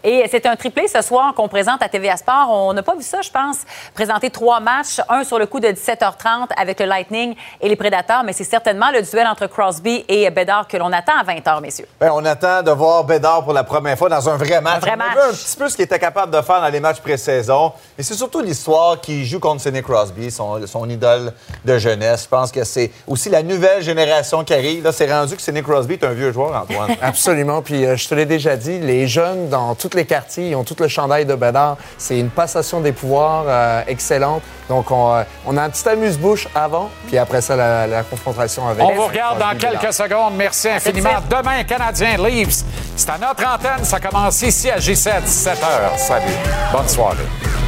Et 0.09 0.25
c'est 0.31 0.47
un 0.47 0.55
triplé 0.55 0.87
ce 0.87 1.03
soir 1.03 1.35
qu'on 1.35 1.49
présente 1.49 1.83
à 1.83 1.89
TVA 1.89 2.17
Sport. 2.17 2.47
On 2.49 2.73
n'a 2.73 2.85
pas 2.85 2.95
vu 2.95 3.03
ça, 3.03 3.23
je 3.23 3.31
pense, 3.31 3.57
présenter 3.93 4.31
trois 4.31 4.61
matchs, 4.61 5.01
un 5.09 5.25
sur 5.25 5.37
le 5.37 5.47
coup 5.47 5.59
de 5.59 5.67
17h30 5.67 6.51
avec 6.57 6.79
le 6.79 6.87
Lightning 6.87 7.35
et 7.61 7.69
les 7.69 7.75
Prédateurs, 7.75 8.23
mais 8.23 8.33
c'est 8.33 8.45
certainement 8.45 8.93
le 8.93 9.03
duel 9.03 9.27
entre 9.27 9.49
Crosby 9.49 10.05
et 10.07 10.31
Bedard 10.31 10.69
que 10.69 10.77
l'on 10.77 10.93
attend 10.93 11.15
à 11.19 11.25
20h, 11.25 11.61
messieurs. 11.61 11.89
Bien, 12.01 12.13
on 12.13 12.25
attend 12.25 12.63
de 12.63 12.71
voir 12.71 13.03
Bédard 13.03 13.43
pour 13.43 13.53
la 13.53 13.65
première 13.65 13.99
fois 13.99 14.09
dans 14.09 14.29
un 14.29 14.37
vrai 14.37 14.61
match. 14.61 14.77
Un 14.77 14.79
vrai 14.79 14.91
on 14.91 14.95
a 14.95 14.97
match. 14.97 15.15
vu 15.17 15.21
un 15.23 15.33
petit 15.33 15.57
peu 15.57 15.69
ce 15.69 15.75
qu'il 15.75 15.85
était 15.87 15.99
capable 15.99 16.33
de 16.33 16.41
faire 16.41 16.61
dans 16.61 16.69
les 16.69 16.79
matchs 16.79 17.01
pré-saison. 17.01 17.73
Et 17.99 18.05
c'est 18.05 18.15
surtout 18.15 18.43
l'histoire 18.43 19.01
qui 19.01 19.27
joue 19.27 19.41
contre 19.41 19.63
Sidney 19.63 19.83
Crosby, 19.83 20.31
son, 20.31 20.65
son 20.69 20.89
idole 20.89 21.33
de 21.65 21.79
jeunesse. 21.79 22.23
Je 22.23 22.29
pense 22.29 22.53
que 22.53 22.63
c'est 22.63 22.93
aussi 23.09 23.29
la 23.29 23.43
nouvelle 23.43 23.83
génération 23.83 24.45
qui 24.45 24.55
arrive. 24.55 24.85
Là, 24.85 24.93
c'est 24.93 25.13
rendu 25.13 25.35
que 25.35 25.43
Sidney 25.43 25.65
Crosby 25.65 25.95
est 25.95 26.05
un 26.05 26.13
vieux 26.13 26.31
joueur, 26.31 26.55
Antoine. 26.55 26.97
Absolument. 27.03 27.61
Puis 27.61 27.85
euh, 27.85 27.97
je 27.97 28.07
te 28.07 28.15
l'ai 28.15 28.27
déjà 28.27 28.55
dit, 28.55 28.79
les 28.79 29.09
jeunes 29.09 29.49
dans 29.49 29.75
tous 29.75 29.96
les 29.97 30.05
quartiers, 30.05 30.51
ils 30.51 30.55
ont 30.55 30.65
tout 30.65 30.77
le 30.79 30.89
chandail 30.89 31.25
de 31.27 31.35
Bédard. 31.35 31.77
C'est 31.99 32.19
une 32.19 32.31
passation 32.31 32.81
des 32.81 32.93
pouvoirs 32.93 33.45
euh, 33.47 33.83
excellente. 33.87 34.43
Donc 34.69 34.91
on, 34.91 35.15
euh, 35.15 35.23
on 35.47 35.57
a 35.57 35.63
un 35.63 35.71
petit 35.71 35.89
amuse-bouche 35.89 36.49
avant, 36.55 36.91
puis 37.07 37.19
après 37.19 37.41
ça, 37.41 37.57
la, 37.57 37.87
la 37.87 38.03
confrontation 38.03 38.69
avec. 38.69 38.85
On 38.85 38.95
vous 38.95 39.07
regarde 39.07 39.39
dans 39.39 39.57
quelques 39.59 39.93
secondes. 39.93 40.35
Merci 40.37 40.69
infiniment. 40.69 41.11
Demain, 41.29 41.65
Canadien 41.65 42.17
Leafs. 42.19 42.65
C'est 42.97 43.11
à 43.11 43.19
notre 43.19 43.47
antenne. 43.47 43.85
Ça 43.85 44.01
commence 44.01 44.43
ici 44.43 44.71
à 44.71 44.79
J7, 44.79 45.23
17h. 45.25 45.99
Salut. 45.99 46.25
Bonne 46.73 46.89
soirée. 46.89 47.66